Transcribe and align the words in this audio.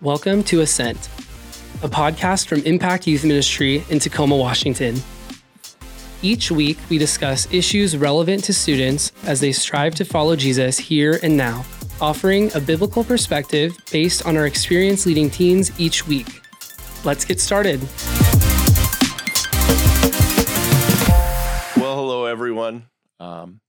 Welcome 0.00 0.42
to 0.44 0.62
Ascent, 0.62 1.08
a 1.84 1.88
podcast 1.88 2.48
from 2.48 2.62
Impact 2.62 3.06
Youth 3.06 3.24
Ministry 3.24 3.84
in 3.90 4.00
Tacoma, 4.00 4.36
Washington. 4.36 4.96
Each 6.20 6.50
week, 6.50 6.78
we 6.90 6.98
discuss 6.98 7.46
issues 7.52 7.96
relevant 7.96 8.42
to 8.42 8.52
students 8.52 9.12
as 9.24 9.38
they 9.38 9.52
strive 9.52 9.94
to 9.94 10.04
follow 10.04 10.34
Jesus 10.34 10.78
here 10.78 11.20
and 11.22 11.36
now, 11.36 11.64
offering 12.00 12.50
a 12.56 12.60
biblical 12.60 13.04
perspective 13.04 13.76
based 13.92 14.26
on 14.26 14.36
our 14.36 14.46
experience 14.46 15.06
leading 15.06 15.30
teens 15.30 15.70
each 15.78 16.08
week. 16.08 16.40
Let's 17.04 17.24
get 17.24 17.40
started. 17.40 17.80
Well, 21.76 21.94
hello, 21.94 22.24
everyone. 22.24 22.86
Um, 23.20 23.60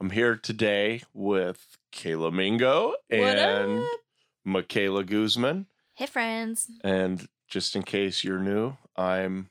I'm 0.00 0.10
here 0.10 0.36
today 0.36 1.02
with 1.14 1.78
Kayla 1.92 2.32
Mingo 2.32 2.94
and 3.10 3.82
Michaela 4.44 5.04
Guzman. 5.04 5.66
Hey, 5.94 6.06
friends. 6.06 6.66
And 6.84 7.26
just 7.48 7.74
in 7.74 7.82
case 7.82 8.22
you're 8.22 8.38
new, 8.38 8.76
I'm 8.96 9.48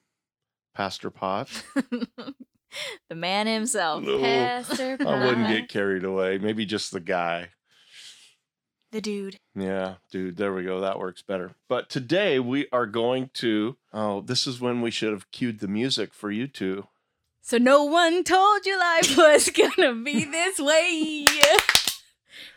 Pastor 0.75 1.09
Pot. 1.09 1.49
the 3.09 3.15
man 3.15 3.47
himself, 3.47 4.03
No. 4.03 4.20
Pastor. 4.20 4.97
I 4.99 5.25
wouldn't 5.25 5.47
get 5.47 5.67
carried 5.70 6.03
away. 6.03 6.37
Maybe 6.37 6.65
just 6.65 6.91
the 6.91 6.99
guy. 6.99 7.49
the 8.91 9.01
dude. 9.01 9.39
Yeah, 9.55 9.95
dude, 10.12 10.37
there 10.37 10.53
we 10.53 10.63
go. 10.63 10.79
That 10.81 10.99
works 10.99 11.23
better. 11.23 11.53
But 11.67 11.89
today 11.89 12.39
we 12.39 12.67
are 12.71 12.85
going 12.85 13.31
to. 13.35 13.77
Oh, 13.91 14.21
this 14.21 14.45
is 14.45 14.62
when 14.62 14.81
we 14.81 14.91
should 14.91 15.12
have 15.12 15.31
cued 15.31 15.59
the 15.59 15.67
music 15.67 16.13
for 16.13 16.29
you 16.29 16.48
two. 16.48 16.85
So 17.48 17.59
no 17.59 17.84
one 17.84 18.23
told 18.23 18.66
you 18.66 18.80
life 18.80 19.16
was 19.17 19.49
gonna 19.52 19.94
be 19.94 20.26
this 20.38 20.58
way. 20.59 21.27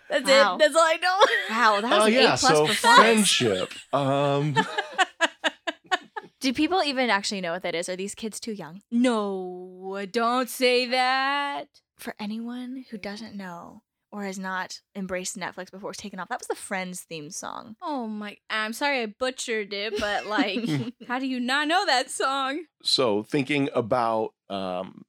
That's 0.08 0.26
Wow. 0.26 0.54
it. 0.54 0.58
That's 0.60 0.74
all 0.74 0.80
I 0.82 0.96
know. 0.96 1.54
Wow, 1.54 1.80
that 1.82 1.90
was 1.94 2.04
Oh 2.04 2.06
an 2.06 2.12
yeah, 2.14 2.34
A 2.34 2.38
plus 2.38 2.52
so 2.56 2.66
performance. 2.66 3.30
friendship. 3.36 3.72
Um, 3.92 4.54
Do 6.40 6.52
people 6.54 6.82
even 6.82 7.10
actually 7.10 7.40
know 7.42 7.52
what 7.52 7.62
that 7.64 7.74
is? 7.74 7.88
Are 7.88 7.96
these 7.96 8.14
kids 8.14 8.38
too 8.40 8.52
young? 8.52 8.80
No, 8.90 10.06
don't 10.10 10.48
say 10.48 10.86
that. 10.86 11.66
For 11.98 12.14
anyone 12.18 12.84
who 12.90 12.96
doesn't 12.96 13.34
know 13.34 13.82
or 14.12 14.24
has 14.24 14.38
not 14.38 14.80
embraced 14.94 15.36
Netflix 15.36 15.70
before 15.70 15.90
it's 15.90 16.00
taken 16.00 16.18
off, 16.20 16.28
that 16.28 16.38
was 16.40 16.46
the 16.46 16.54
Friends 16.54 17.00
theme 17.02 17.28
song. 17.30 17.74
Oh 17.82 18.06
my! 18.06 18.36
I'm 18.48 18.72
sorry 18.72 19.02
I 19.02 19.06
butchered 19.06 19.72
it, 19.74 19.98
but 20.00 20.26
like, 20.26 20.60
how 21.08 21.18
do 21.18 21.26
you 21.26 21.40
not 21.40 21.66
know 21.68 21.84
that 21.84 22.08
song? 22.10 22.62
so 22.82 23.24
thinking 23.24 23.68
about 23.74 24.30
um, 24.50 25.04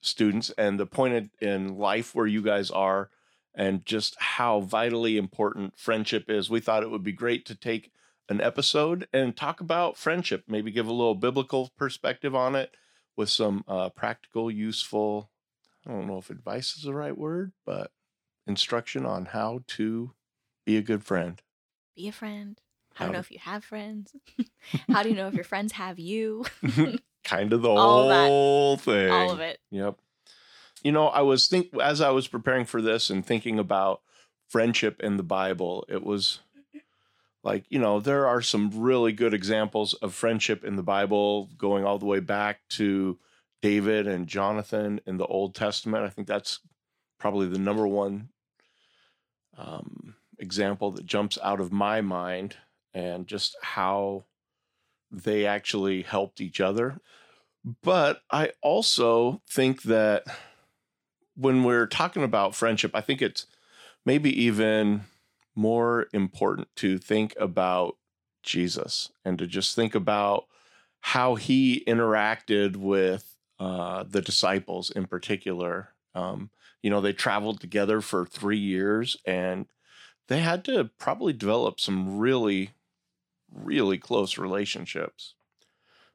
students 0.00 0.50
and 0.56 0.78
the 0.78 0.86
point 0.86 1.14
in- 1.14 1.30
in 1.40 1.76
life 1.78 2.14
where 2.14 2.26
you 2.26 2.42
guys 2.42 2.70
are 2.70 3.10
and 3.54 3.84
just 3.86 4.14
how 4.20 4.60
vitally 4.60 5.16
important 5.16 5.78
friendship 5.78 6.28
is 6.28 6.48
we 6.50 6.60
thought 6.60 6.82
it 6.82 6.90
would 6.90 7.02
be 7.02 7.12
great 7.12 7.44
to 7.46 7.54
take 7.54 7.90
an 8.28 8.40
episode 8.40 9.08
and 9.12 9.36
talk 9.36 9.60
about 9.60 9.96
friendship 9.96 10.44
maybe 10.46 10.70
give 10.70 10.86
a 10.86 10.92
little 10.92 11.14
biblical 11.14 11.70
perspective 11.76 12.34
on 12.34 12.54
it 12.54 12.74
with 13.16 13.28
some 13.28 13.64
uh, 13.66 13.88
practical 13.90 14.50
useful 14.50 15.30
i 15.86 15.90
don't 15.90 16.06
know 16.06 16.18
if 16.18 16.30
advice 16.30 16.76
is 16.76 16.82
the 16.84 16.94
right 16.94 17.16
word 17.18 17.52
but 17.64 17.90
instruction 18.46 19.04
on 19.04 19.26
how 19.26 19.60
to 19.66 20.12
be 20.64 20.76
a 20.76 20.82
good 20.82 21.02
friend 21.04 21.42
Be 21.96 22.08
a 22.08 22.12
friend. 22.12 22.60
How 22.94 23.06
How 23.06 23.06
do 23.06 23.10
you 23.10 23.12
know 23.14 23.20
if 23.20 23.30
you 23.30 23.38
have 23.40 23.64
friends? 23.64 24.14
How 24.88 25.02
do 25.02 25.08
you 25.10 25.16
know 25.16 25.28
if 25.28 25.34
your 25.34 25.44
friends 25.44 25.72
have 25.72 25.98
you? 25.98 26.44
kind 27.26 27.52
of 27.52 27.60
the 27.60 27.68
All 27.68 28.08
whole 28.08 28.76
thing 28.76 29.10
All 29.10 29.32
of 29.32 29.40
it. 29.40 29.58
Yep. 29.70 29.98
You 30.82 30.92
know, 30.92 31.08
I 31.08 31.22
was 31.22 31.48
think 31.48 31.76
as 31.82 32.00
I 32.00 32.10
was 32.10 32.28
preparing 32.28 32.64
for 32.64 32.80
this 32.80 33.10
and 33.10 33.26
thinking 33.26 33.58
about 33.58 34.00
friendship 34.48 35.00
in 35.02 35.16
the 35.16 35.24
Bible, 35.24 35.84
it 35.88 36.04
was 36.04 36.38
like, 37.42 37.64
you 37.68 37.80
know, 37.80 37.98
there 37.98 38.26
are 38.26 38.40
some 38.40 38.70
really 38.74 39.12
good 39.12 39.34
examples 39.34 39.94
of 39.94 40.14
friendship 40.14 40.64
in 40.64 40.76
the 40.76 40.82
Bible 40.82 41.50
going 41.58 41.84
all 41.84 41.98
the 41.98 42.06
way 42.06 42.20
back 42.20 42.60
to 42.70 43.18
David 43.60 44.06
and 44.06 44.28
Jonathan 44.28 45.00
in 45.06 45.16
the 45.16 45.26
Old 45.26 45.54
Testament. 45.54 46.04
I 46.04 46.08
think 46.08 46.28
that's 46.28 46.60
probably 47.18 47.48
the 47.48 47.58
number 47.58 47.86
one 47.88 48.28
um, 49.58 50.14
example 50.38 50.92
that 50.92 51.06
jumps 51.06 51.38
out 51.42 51.60
of 51.60 51.72
my 51.72 52.00
mind 52.00 52.56
and 52.94 53.26
just 53.26 53.56
how 53.62 54.24
they 55.10 55.46
actually 55.46 56.02
helped 56.02 56.40
each 56.40 56.60
other. 56.60 56.98
But 57.82 58.22
I 58.30 58.52
also 58.62 59.42
think 59.48 59.82
that 59.82 60.24
when 61.34 61.64
we're 61.64 61.86
talking 61.86 62.22
about 62.22 62.54
friendship, 62.54 62.92
I 62.94 63.00
think 63.00 63.20
it's 63.20 63.46
maybe 64.04 64.30
even 64.42 65.02
more 65.54 66.06
important 66.12 66.68
to 66.76 66.98
think 66.98 67.34
about 67.38 67.96
Jesus 68.42 69.10
and 69.24 69.38
to 69.38 69.46
just 69.46 69.74
think 69.74 69.94
about 69.94 70.46
how 71.00 71.34
he 71.34 71.84
interacted 71.86 72.76
with 72.76 73.36
uh, 73.58 74.04
the 74.08 74.22
disciples 74.22 74.90
in 74.90 75.06
particular. 75.06 75.90
Um, 76.14 76.50
you 76.82 76.90
know, 76.90 77.00
they 77.00 77.12
traveled 77.12 77.60
together 77.60 78.00
for 78.00 78.24
three 78.24 78.58
years 78.58 79.16
and 79.26 79.66
they 80.28 80.40
had 80.40 80.64
to 80.64 80.90
probably 80.98 81.32
develop 81.32 81.80
some 81.80 82.18
really, 82.18 82.70
really 83.56 83.98
close 83.98 84.38
relationships. 84.38 85.34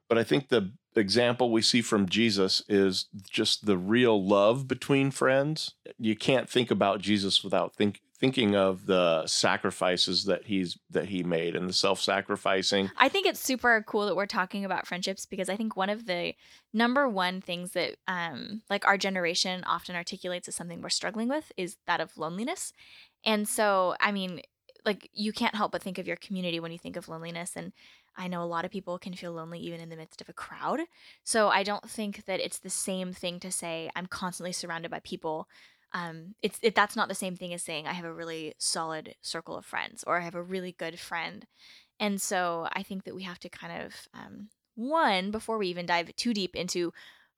But 0.08 0.18
I 0.18 0.24
think 0.24 0.48
the 0.48 0.72
example 0.94 1.50
we 1.50 1.62
see 1.62 1.80
from 1.80 2.08
Jesus 2.08 2.62
is 2.68 3.06
just 3.30 3.64
the 3.64 3.78
real 3.78 4.22
love 4.22 4.68
between 4.68 5.10
friends. 5.10 5.74
You 5.98 6.14
can't 6.14 6.50
think 6.50 6.70
about 6.70 7.00
Jesus 7.00 7.42
without 7.42 7.74
think, 7.74 8.02
thinking 8.18 8.54
of 8.54 8.84
the 8.84 9.26
sacrifices 9.26 10.26
that 10.26 10.44
he's 10.44 10.78
that 10.90 11.06
he 11.06 11.22
made 11.22 11.56
and 11.56 11.66
the 11.66 11.72
self-sacrificing. 11.72 12.90
I 12.98 13.08
think 13.08 13.26
it's 13.26 13.40
super 13.40 13.82
cool 13.86 14.04
that 14.06 14.14
we're 14.14 14.26
talking 14.26 14.66
about 14.66 14.86
friendships 14.86 15.24
because 15.24 15.48
I 15.48 15.56
think 15.56 15.76
one 15.76 15.88
of 15.88 16.04
the 16.04 16.34
number 16.74 17.08
one 17.08 17.40
things 17.40 17.72
that 17.72 17.96
um 18.06 18.60
like 18.68 18.86
our 18.86 18.98
generation 18.98 19.64
often 19.64 19.96
articulates 19.96 20.46
as 20.46 20.54
something 20.54 20.82
we're 20.82 20.90
struggling 20.90 21.28
with 21.28 21.52
is 21.56 21.78
that 21.86 22.00
of 22.00 22.18
loneliness. 22.18 22.74
And 23.24 23.48
so, 23.48 23.94
I 24.00 24.12
mean, 24.12 24.42
like 24.84 25.08
you 25.12 25.32
can't 25.32 25.54
help 25.54 25.72
but 25.72 25.82
think 25.82 25.98
of 25.98 26.06
your 26.06 26.16
community 26.16 26.60
when 26.60 26.72
you 26.72 26.78
think 26.78 26.96
of 26.96 27.08
loneliness 27.08 27.52
and 27.56 27.72
I 28.16 28.28
know 28.28 28.42
a 28.42 28.44
lot 28.44 28.64
of 28.64 28.70
people 28.70 28.98
can 28.98 29.14
feel 29.14 29.32
lonely 29.32 29.58
even 29.60 29.80
in 29.80 29.88
the 29.88 29.96
midst 29.96 30.20
of 30.20 30.28
a 30.28 30.34
crowd. 30.34 30.80
So 31.24 31.48
I 31.48 31.62
don't 31.62 31.88
think 31.88 32.24
that 32.26 32.40
it's 32.40 32.58
the 32.58 32.70
same 32.70 33.12
thing 33.12 33.40
to 33.40 33.50
say 33.50 33.90
I'm 33.96 34.06
constantly 34.06 34.52
surrounded 34.52 34.90
by 34.90 35.00
people. 35.00 35.48
Um, 35.92 36.34
it's 36.42 36.58
it, 36.62 36.74
that's 36.74 36.96
not 36.96 37.08
the 37.08 37.14
same 37.14 37.36
thing 37.36 37.54
as 37.54 37.62
saying 37.62 37.86
I 37.86 37.92
have 37.92 38.04
a 38.04 38.12
really 38.12 38.54
solid 38.58 39.14
circle 39.22 39.56
of 39.56 39.64
friends 39.64 40.04
or 40.06 40.18
I 40.18 40.20
have 40.20 40.34
a 40.34 40.42
really 40.42 40.72
good 40.72 40.98
friend. 40.98 41.46
And 42.00 42.20
so 42.20 42.68
I 42.72 42.82
think 42.82 43.04
that 43.04 43.14
we 43.14 43.22
have 43.22 43.38
to 43.40 43.48
kind 43.48 43.82
of 43.82 43.94
um, 44.14 44.48
one 44.74 45.30
before 45.30 45.58
we 45.58 45.68
even 45.68 45.86
dive 45.86 46.14
too 46.16 46.34
deep 46.34 46.56
into 46.56 46.92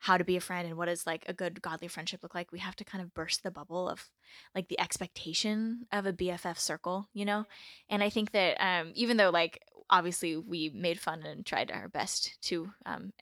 how 0.04 0.18
to 0.18 0.24
be 0.24 0.36
a 0.36 0.40
friend 0.40 0.68
and 0.68 0.76
what 0.76 0.84
does 0.84 1.06
like 1.06 1.24
a 1.28 1.32
good 1.32 1.62
godly 1.62 1.88
friendship 1.88 2.22
look 2.22 2.34
like, 2.34 2.52
we 2.52 2.58
have 2.58 2.76
to 2.76 2.84
kind 2.84 3.02
of 3.02 3.14
burst 3.14 3.42
the 3.42 3.50
bubble 3.50 3.88
of 3.88 4.10
like 4.54 4.68
the 4.68 4.78
expectation 4.78 5.86
of 5.90 6.04
a 6.04 6.12
BFF 6.12 6.58
circle, 6.58 7.08
you 7.14 7.24
know. 7.24 7.46
And 7.88 8.02
I 8.02 8.10
think 8.10 8.32
that 8.32 8.58
um, 8.60 8.92
even 8.94 9.16
though 9.16 9.30
like 9.30 9.62
obviously 9.88 10.36
we 10.36 10.70
made 10.74 11.00
fun 11.00 11.22
and 11.22 11.46
tried 11.46 11.70
our 11.70 11.88
best 11.88 12.36
to 12.48 12.70
um, 12.84 13.14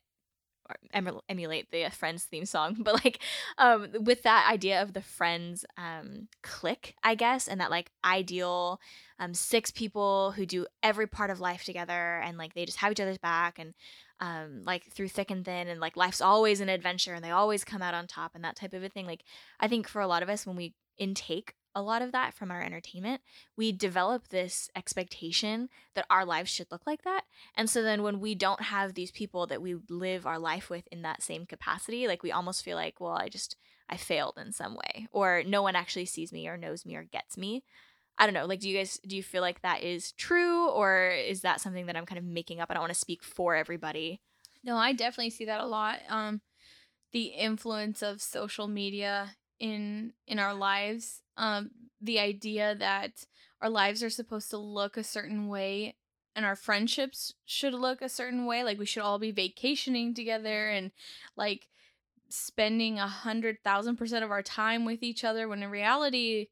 emulate 1.28 1.70
the 1.70 1.88
Friends 1.90 2.24
theme 2.24 2.46
song, 2.46 2.78
but 2.80 3.04
like 3.04 3.20
um, 3.58 3.86
with 4.00 4.24
that 4.24 4.50
idea 4.50 4.82
of 4.82 4.92
the 4.92 5.02
Friends 5.02 5.64
um, 5.76 6.26
clique, 6.42 6.96
I 7.04 7.14
guess, 7.14 7.46
and 7.46 7.60
that 7.60 7.70
like 7.70 7.92
ideal 8.04 8.80
um, 9.20 9.34
six 9.34 9.70
people 9.70 10.32
who 10.32 10.46
do 10.46 10.66
every 10.82 11.06
part 11.06 11.30
of 11.30 11.38
life 11.38 11.62
together 11.62 12.20
and 12.24 12.38
like 12.38 12.54
they 12.54 12.64
just 12.64 12.78
have 12.78 12.90
each 12.90 13.00
other's 13.00 13.18
back 13.18 13.60
and 13.60 13.72
um, 14.22 14.62
like 14.64 14.84
through 14.84 15.08
thick 15.08 15.32
and 15.32 15.44
thin 15.44 15.66
and 15.66 15.80
like 15.80 15.96
life's 15.96 16.20
always 16.20 16.60
an 16.60 16.68
adventure 16.68 17.12
and 17.12 17.24
they 17.24 17.32
always 17.32 17.64
come 17.64 17.82
out 17.82 17.92
on 17.92 18.06
top 18.06 18.36
and 18.36 18.44
that 18.44 18.54
type 18.54 18.72
of 18.72 18.84
a 18.84 18.88
thing. 18.88 19.04
Like 19.04 19.24
I 19.58 19.66
think 19.66 19.88
for 19.88 20.00
a 20.00 20.06
lot 20.06 20.22
of 20.22 20.28
us 20.28 20.46
when 20.46 20.54
we 20.54 20.74
intake 20.96 21.54
a 21.74 21.82
lot 21.82 22.02
of 22.02 22.12
that 22.12 22.32
from 22.32 22.52
our 22.52 22.62
entertainment, 22.62 23.20
we 23.56 23.72
develop 23.72 24.28
this 24.28 24.70
expectation 24.76 25.68
that 25.94 26.06
our 26.08 26.24
lives 26.24 26.50
should 26.50 26.70
look 26.70 26.86
like 26.86 27.02
that. 27.02 27.22
And 27.56 27.68
so 27.68 27.82
then 27.82 28.04
when 28.04 28.20
we 28.20 28.36
don't 28.36 28.62
have 28.62 28.94
these 28.94 29.10
people 29.10 29.48
that 29.48 29.60
we 29.62 29.74
live 29.88 30.24
our 30.24 30.38
life 30.38 30.70
with 30.70 30.86
in 30.92 31.02
that 31.02 31.22
same 31.22 31.44
capacity, 31.44 32.06
like 32.06 32.22
we 32.22 32.30
almost 32.30 32.64
feel 32.64 32.76
like, 32.76 33.00
well, 33.00 33.16
I 33.16 33.28
just 33.28 33.56
I 33.88 33.96
failed 33.96 34.38
in 34.38 34.52
some 34.52 34.76
way 34.76 35.08
or 35.10 35.42
no 35.44 35.62
one 35.62 35.74
actually 35.74 36.06
sees 36.06 36.32
me 36.32 36.46
or 36.46 36.56
knows 36.56 36.86
me 36.86 36.94
or 36.94 37.02
gets 37.02 37.36
me. 37.36 37.64
I 38.18 38.26
don't 38.26 38.34
know. 38.34 38.46
Like 38.46 38.60
do 38.60 38.68
you 38.68 38.76
guys 38.76 38.98
do 39.06 39.16
you 39.16 39.22
feel 39.22 39.42
like 39.42 39.62
that 39.62 39.82
is 39.82 40.12
true 40.12 40.68
or 40.68 41.10
is 41.10 41.40
that 41.42 41.60
something 41.60 41.86
that 41.86 41.96
I'm 41.96 42.06
kind 42.06 42.18
of 42.18 42.24
making 42.24 42.60
up? 42.60 42.70
I 42.70 42.74
don't 42.74 42.82
want 42.82 42.92
to 42.92 42.98
speak 42.98 43.22
for 43.22 43.54
everybody. 43.54 44.20
No, 44.64 44.76
I 44.76 44.92
definitely 44.92 45.30
see 45.30 45.46
that 45.46 45.60
a 45.60 45.66
lot. 45.66 45.98
Um, 46.08 46.40
the 47.12 47.24
influence 47.24 48.02
of 48.02 48.22
social 48.22 48.68
media 48.68 49.36
in 49.58 50.12
in 50.26 50.38
our 50.38 50.54
lives. 50.54 51.22
Um, 51.36 51.70
the 52.00 52.18
idea 52.18 52.74
that 52.74 53.24
our 53.60 53.70
lives 53.70 54.02
are 54.02 54.10
supposed 54.10 54.50
to 54.50 54.58
look 54.58 54.96
a 54.96 55.04
certain 55.04 55.48
way 55.48 55.94
and 56.34 56.44
our 56.44 56.56
friendships 56.56 57.34
should 57.44 57.74
look 57.74 58.02
a 58.02 58.08
certain 58.08 58.46
way. 58.46 58.64
Like 58.64 58.78
we 58.78 58.86
should 58.86 59.02
all 59.02 59.18
be 59.18 59.30
vacationing 59.30 60.14
together 60.14 60.68
and 60.68 60.90
like 61.36 61.68
spending 62.28 62.98
a 62.98 63.06
hundred 63.06 63.58
thousand 63.62 63.96
percent 63.96 64.24
of 64.24 64.30
our 64.30 64.42
time 64.42 64.84
with 64.84 65.02
each 65.02 65.24
other 65.24 65.48
when 65.48 65.62
in 65.62 65.70
reality 65.70 66.48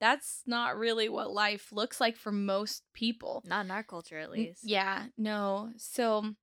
that's 0.00 0.42
not 0.46 0.76
really 0.76 1.08
what 1.08 1.30
life 1.30 1.72
looks 1.72 2.00
like 2.00 2.16
for 2.16 2.30
most 2.32 2.82
people 2.94 3.42
Not 3.46 3.64
in 3.64 3.70
our 3.70 3.82
culture, 3.82 4.18
at 4.18 4.24
N- 4.26 4.30
least. 4.32 4.60
yeah 4.64 5.06
no 5.16 5.70
so 5.76 6.34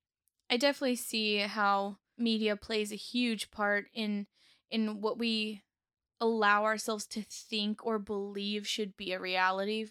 i 0.50 0.58
definitely 0.58 0.96
see 0.96 1.38
how 1.38 1.98
media 2.18 2.56
plays 2.56 2.92
a 2.92 2.96
huge 2.96 3.52
part 3.52 3.86
in 3.94 4.28
in 4.72 5.02
what 5.02 5.18
we 5.18 5.62
allow 6.22 6.64
ourselves 6.64 7.06
to 7.08 7.22
think 7.22 7.86
or 7.86 8.00
believe 8.00 8.68
should 8.68 8.96
be 8.98 9.12
a 9.14 9.20
reality 9.20 9.88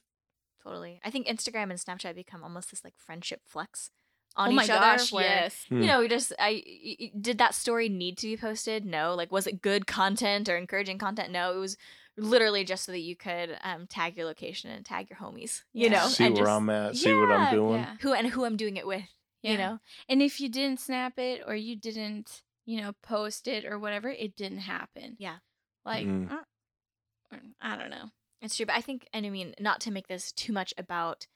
Totally. 0.62 1.00
I 1.04 1.10
think 1.10 1.26
Instagram 1.26 1.70
and 1.70 1.72
Snapchat 1.72 2.14
become 2.14 2.44
almost 2.44 2.70
this 2.70 2.84
like 2.84 2.94
friendship 2.96 3.40
flex 3.48 3.90
on 4.36 4.50
oh 4.50 4.52
my 4.52 4.62
each 4.62 4.68
gosh. 4.68 5.10
Where, 5.12 5.24
yes 5.24 5.66
Hmm. 5.68 5.80
You 5.82 5.88
know, 5.88 5.98
we 5.98 6.06
just 6.06 6.32
I 6.38 7.10
did 7.20 7.38
that 7.38 7.56
story 7.56 7.88
need 7.88 8.16
to 8.18 8.28
be 8.28 8.36
posted? 8.36 8.84
No. 8.86 9.14
Like, 9.16 9.32
was 9.32 9.48
it 9.48 9.60
good 9.60 9.88
content 9.88 10.48
or 10.48 10.56
encouraging 10.56 10.98
content? 10.98 11.32
No. 11.32 11.52
It 11.56 11.58
was 11.58 11.76
literally 12.16 12.64
just 12.64 12.84
so 12.84 12.92
that 12.92 12.98
you 13.00 13.16
could 13.16 13.56
um, 13.62 13.86
tag 13.86 14.16
your 14.16 14.26
location 14.26 14.70
and 14.70 14.84
tag 14.84 15.08
your 15.10 15.18
homies. 15.18 15.62
You 15.72 15.86
Yeah. 15.90 15.92
know, 15.92 16.08
see 16.08 16.24
and 16.26 16.34
where 16.34 16.44
just 16.44 16.56
I'm 16.56 16.70
at, 16.70 16.96
see 16.96 17.12
what 17.12 17.30
I'm 17.32 17.54
doing. 17.54 17.78
yeah 17.80 17.96
who 18.00 18.12
and 18.12 18.26
who 18.28 18.44
I'm 18.44 18.56
doing 18.56 18.76
it 18.76 18.86
with. 18.86 19.04
Yeah. 19.42 19.50
You 19.52 19.58
know, 19.58 19.78
And 20.08 20.22
if 20.22 20.40
you 20.40 20.48
didn't 20.48 20.78
snap 20.80 21.18
it 21.18 21.42
or 21.46 21.54
you 21.56 21.74
didn't, 21.74 22.42
you 22.64 22.80
know, 22.80 22.92
post 23.02 23.48
it 23.48 23.64
or 23.64 23.78
whatever, 23.78 24.08
it 24.08 24.36
didn't 24.36 24.58
happen. 24.58 25.16
Yeah. 25.18 25.38
Like, 25.84 26.06
Mm. 26.06 26.30
uh, 26.30 27.36
I 27.60 27.76
don't 27.76 27.90
know. 27.90 28.10
It's 28.40 28.56
true, 28.56 28.66
but 28.66 28.76
I 28.76 28.80
think, 28.80 29.08
and 29.12 29.24
I 29.24 29.30
mean, 29.30 29.54
not 29.58 29.80
to 29.82 29.90
make 29.90 30.08
this 30.08 30.32
too 30.32 30.52
much 30.52 30.74
about 30.76 31.26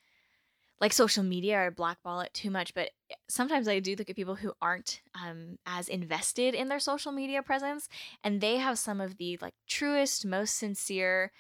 like 0.81 0.93
social 0.93 1.23
media 1.23 1.59
or 1.59 1.71
blackball 1.71 2.21
it 2.21 2.35
too 2.35 2.51
much, 2.51 2.75
but 2.75 2.91
sometimes 3.29 3.67
I 3.67 3.81
do 3.81 3.95
look 3.97 4.11
at 4.11 4.17
people 4.17 4.35
who 4.37 4.53
aren't 4.61 5.01
um, 5.15 5.59
as 5.67 5.89
invested 5.89 6.55
in 6.55 6.69
their 6.69 6.81
social 6.81 7.13
media 7.13 7.43
presence, 7.43 7.89
and 8.23 8.41
they 8.41 8.57
have 8.59 8.79
some 8.79 9.01
of 9.01 9.17
the 9.17 9.39
like 9.41 9.55
truest, 9.67 10.27
most 10.27 10.57
sincere, 10.57 11.33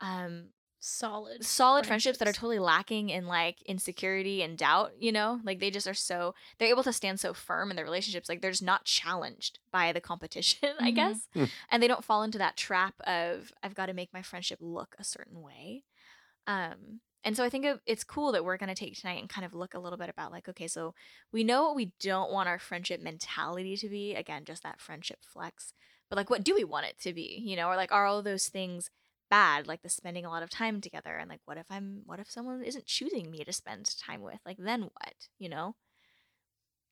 um, 0.00 0.50
Solid. 0.86 1.42
solid 1.42 1.86
friendships 1.86 2.18
that 2.18 2.28
are 2.28 2.32
totally 2.32 2.58
lacking 2.58 3.08
in 3.08 3.26
like 3.26 3.62
insecurity 3.62 4.42
and 4.42 4.58
doubt. 4.58 4.92
You 5.00 5.12
know, 5.12 5.40
like 5.42 5.58
they 5.58 5.70
just 5.70 5.88
are 5.88 5.94
so 5.94 6.34
they're 6.58 6.68
able 6.68 6.82
to 6.82 6.92
stand 6.92 7.18
so 7.18 7.32
firm 7.32 7.70
in 7.70 7.76
their 7.76 7.86
relationships, 7.86 8.28
like 8.28 8.42
they're 8.42 8.50
just 8.50 8.62
not 8.62 8.84
challenged 8.84 9.60
by 9.72 9.92
the 9.92 10.00
competition, 10.02 10.68
I 10.78 10.90
Mhm. 10.90 10.94
guess 10.94 11.28
Hmm. 11.32 11.44
and 11.70 11.82
they 11.82 11.88
don't 11.88 12.04
fall 12.04 12.22
into 12.22 12.38
that 12.38 12.56
trap 12.58 12.94
of 13.06 13.50
I've 13.62 13.74
got 13.74 13.86
to 13.86 13.94
make 13.94 14.12
my 14.12 14.20
friendship 14.22 14.58
look 14.60 14.94
a 14.98 15.04
certain 15.04 15.40
way. 15.40 15.84
Um, 16.46 17.00
and 17.24 17.36
so 17.36 17.42
I 17.42 17.50
think 17.50 17.66
it's 17.86 18.04
cool 18.04 18.32
that 18.32 18.44
we're 18.44 18.58
going 18.58 18.68
to 18.68 18.74
take 18.74 18.98
tonight 18.98 19.18
and 19.18 19.28
kind 19.28 19.44
of 19.44 19.54
look 19.54 19.74
a 19.74 19.78
little 19.78 19.98
bit 19.98 20.10
about 20.10 20.30
like, 20.30 20.48
okay, 20.48 20.68
so 20.68 20.94
we 21.32 21.42
know 21.42 21.64
what 21.64 21.76
we 21.76 21.92
don't 22.00 22.30
want 22.30 22.48
our 22.48 22.58
friendship 22.58 23.00
mentality 23.00 23.76
to 23.78 23.88
be. 23.88 24.14
Again, 24.14 24.44
just 24.44 24.62
that 24.62 24.80
friendship 24.80 25.18
flex. 25.22 25.72
But 26.10 26.16
like, 26.16 26.30
what 26.30 26.44
do 26.44 26.54
we 26.54 26.64
want 26.64 26.86
it 26.86 26.98
to 27.00 27.14
be? 27.14 27.42
You 27.42 27.56
know, 27.56 27.68
or 27.68 27.76
like, 27.76 27.90
are 27.92 28.06
all 28.06 28.22
those 28.22 28.48
things 28.48 28.90
bad? 29.30 29.66
Like 29.66 29.82
the 29.82 29.88
spending 29.88 30.24
a 30.24 30.30
lot 30.30 30.42
of 30.42 30.50
time 30.50 30.80
together, 30.80 31.16
and 31.16 31.30
like, 31.30 31.40
what 31.46 31.56
if 31.56 31.66
I'm, 31.70 32.02
what 32.04 32.20
if 32.20 32.30
someone 32.30 32.62
isn't 32.62 32.86
choosing 32.86 33.30
me 33.30 33.42
to 33.44 33.52
spend 33.52 33.90
time 33.98 34.20
with? 34.20 34.38
Like, 34.44 34.58
then 34.58 34.82
what? 34.82 35.14
You 35.38 35.48
know. 35.48 35.76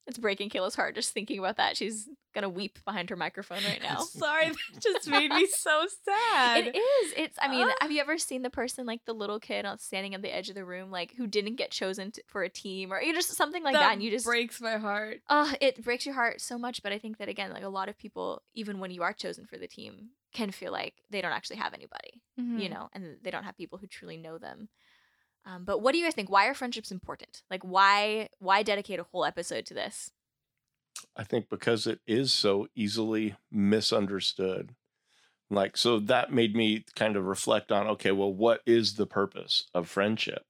It's 0.05 0.17
breaking 0.17 0.49
Kayla's 0.49 0.75
heart 0.75 0.95
just 0.95 1.13
thinking 1.13 1.39
about 1.39 1.57
that. 1.57 1.77
She's 1.77 2.09
gonna 2.35 2.49
weep 2.49 2.77
behind 2.83 3.09
her 3.09 3.15
microphone 3.15 3.63
right 3.63 3.81
now. 3.81 3.99
Sorry, 4.01 4.49
that 4.49 4.81
just 4.81 5.07
made 5.07 5.31
me 5.31 5.47
so 5.47 5.85
sad. 6.03 6.67
It 6.67 6.75
is. 6.75 7.13
It's. 7.15 7.37
I 7.41 7.47
mean, 7.47 7.67
Ah. 7.69 7.73
have 7.79 7.91
you 7.91 8.01
ever 8.01 8.17
seen 8.17 8.41
the 8.41 8.49
person 8.49 8.85
like 8.85 8.99
the 9.05 9.13
little 9.13 9.39
kid 9.39 9.65
standing 9.79 10.13
at 10.13 10.21
the 10.21 10.33
edge 10.35 10.49
of 10.49 10.55
the 10.55 10.65
room, 10.65 10.91
like 10.91 11.13
who 11.15 11.25
didn't 11.25 11.55
get 11.55 11.71
chosen 11.71 12.11
to, 12.11 12.23
for 12.27 12.43
a 12.43 12.49
team, 12.49 12.91
or 12.91 13.01
you 13.01 13.13
just 13.13 13.33
something 13.33 13.63
like 13.63 13.75
that, 13.75 13.93
and 13.93 14.03
you 14.03 14.11
just 14.11 14.25
breaks 14.25 14.59
my 14.59 14.77
heart. 14.77 15.21
uh 15.29 15.53
it 15.61 15.81
breaks 15.83 16.05
your 16.05 16.15
heart 16.15 16.41
so 16.41 16.57
much. 16.57 16.83
But 16.83 16.91
I 16.91 16.97
think 16.99 17.17
that 17.19 17.29
again, 17.29 17.53
like 17.53 17.63
a 17.63 17.69
lot 17.69 17.87
of 17.87 17.97
people, 17.97 18.41
even 18.55 18.79
when 18.79 18.91
you 18.91 19.03
are 19.03 19.13
chosen 19.13 19.45
for 19.45 19.57
the 19.57 19.67
team, 19.67 20.09
can 20.33 20.51
feel 20.51 20.71
like 20.73 20.95
they 21.11 21.21
don't 21.21 21.31
actually 21.31 21.57
have 21.57 21.73
anybody, 21.73 22.21
you 22.37 22.43
Mhm. 22.67 22.71
know, 22.71 22.89
and 22.93 23.17
they 23.21 23.31
don't 23.31 23.43
have 23.45 23.55
people 23.55 23.77
who 23.77 23.87
truly 23.87 24.17
know 24.17 24.37
them. 24.37 24.67
Um, 25.45 25.65
but 25.65 25.79
what 25.79 25.91
do 25.91 25.97
you 25.97 26.05
guys 26.05 26.13
think? 26.13 26.29
Why 26.29 26.47
are 26.47 26.53
friendships 26.53 26.91
important? 26.91 27.43
Like, 27.49 27.63
why 27.63 28.29
why 28.39 28.63
dedicate 28.63 28.99
a 28.99 29.03
whole 29.03 29.25
episode 29.25 29.65
to 29.67 29.73
this? 29.73 30.11
I 31.15 31.23
think 31.23 31.49
because 31.49 31.85
it 31.85 31.99
is 32.07 32.31
so 32.31 32.67
easily 32.75 33.35
misunderstood. 33.51 34.75
Like, 35.49 35.75
so 35.77 35.99
that 35.99 36.31
made 36.31 36.55
me 36.55 36.85
kind 36.95 37.15
of 37.15 37.25
reflect 37.25 37.71
on 37.71 37.87
okay, 37.87 38.11
well, 38.11 38.33
what 38.33 38.61
is 38.65 38.95
the 38.95 39.05
purpose 39.05 39.65
of 39.73 39.89
friendship? 39.89 40.45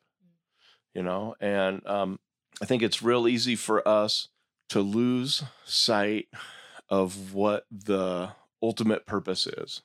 You 0.94 1.02
know, 1.02 1.36
and 1.40 1.86
um, 1.88 2.20
I 2.62 2.66
think 2.66 2.84
it's 2.84 3.02
real 3.02 3.28
easy 3.28 3.56
for 3.56 3.86
us 3.88 4.28
to 4.70 4.82
lose 4.82 5.44
sight 5.66 6.28
of 6.90 7.34
what 7.34 7.66
the 7.72 8.30
ultimate 8.62 9.06
purpose 9.06 9.48
is. 9.48 9.82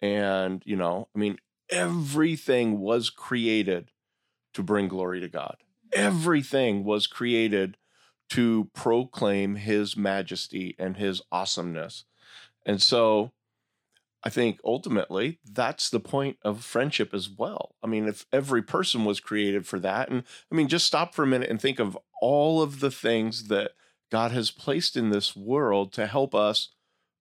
And, 0.00 0.62
you 0.64 0.76
know, 0.76 1.08
I 1.14 1.18
mean, 1.18 1.38
everything 1.70 2.80
was 2.80 3.10
created 3.10 3.90
to 4.54 4.62
bring 4.62 4.88
glory 4.88 5.20
to 5.20 5.28
God, 5.28 5.56
everything 5.92 6.84
was 6.84 7.06
created 7.06 7.76
to 8.30 8.70
proclaim 8.74 9.56
his 9.56 9.96
majesty 9.96 10.74
and 10.78 10.96
his 10.96 11.22
awesomeness. 11.32 12.04
And 12.66 12.82
so 12.82 13.32
I 14.22 14.30
think 14.30 14.60
ultimately 14.64 15.38
that's 15.50 15.88
the 15.88 16.00
point 16.00 16.38
of 16.42 16.64
friendship 16.64 17.14
as 17.14 17.30
well. 17.30 17.74
I 17.82 17.86
mean, 17.86 18.08
if 18.08 18.26
every 18.32 18.62
person 18.62 19.04
was 19.04 19.20
created 19.20 19.66
for 19.66 19.78
that, 19.78 20.10
and 20.10 20.24
I 20.50 20.54
mean, 20.54 20.68
just 20.68 20.86
stop 20.86 21.14
for 21.14 21.22
a 21.22 21.26
minute 21.26 21.50
and 21.50 21.60
think 21.60 21.78
of 21.78 21.96
all 22.20 22.60
of 22.60 22.80
the 22.80 22.90
things 22.90 23.48
that 23.48 23.72
God 24.10 24.32
has 24.32 24.50
placed 24.50 24.96
in 24.96 25.10
this 25.10 25.36
world 25.36 25.92
to 25.94 26.06
help 26.06 26.34
us 26.34 26.70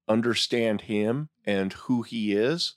understand 0.07 0.81
him 0.81 1.29
and 1.45 1.73
who 1.73 2.01
he 2.01 2.33
is. 2.33 2.75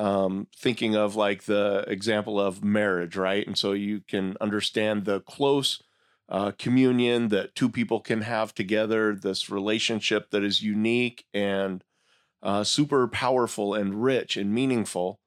Um, 0.00 0.46
thinking 0.56 0.96
of 0.96 1.14
like 1.14 1.44
the 1.44 1.84
example 1.86 2.40
of 2.40 2.64
marriage, 2.64 3.16
right? 3.16 3.46
And 3.46 3.58
so 3.58 3.72
you 3.72 4.00
can 4.08 4.34
understand 4.40 5.04
the 5.04 5.20
close 5.20 5.82
uh, 6.30 6.52
communion 6.58 7.28
that 7.28 7.54
two 7.54 7.68
people 7.68 8.00
can 8.00 8.22
have 8.22 8.54
together, 8.54 9.14
this 9.14 9.50
relationship 9.50 10.30
that 10.30 10.42
is 10.42 10.62
unique 10.62 11.26
and 11.34 11.84
uh, 12.42 12.64
super 12.64 13.08
powerful 13.08 13.74
and 13.74 14.02
rich 14.02 14.38
and 14.38 14.54
meaningful. 14.54 15.20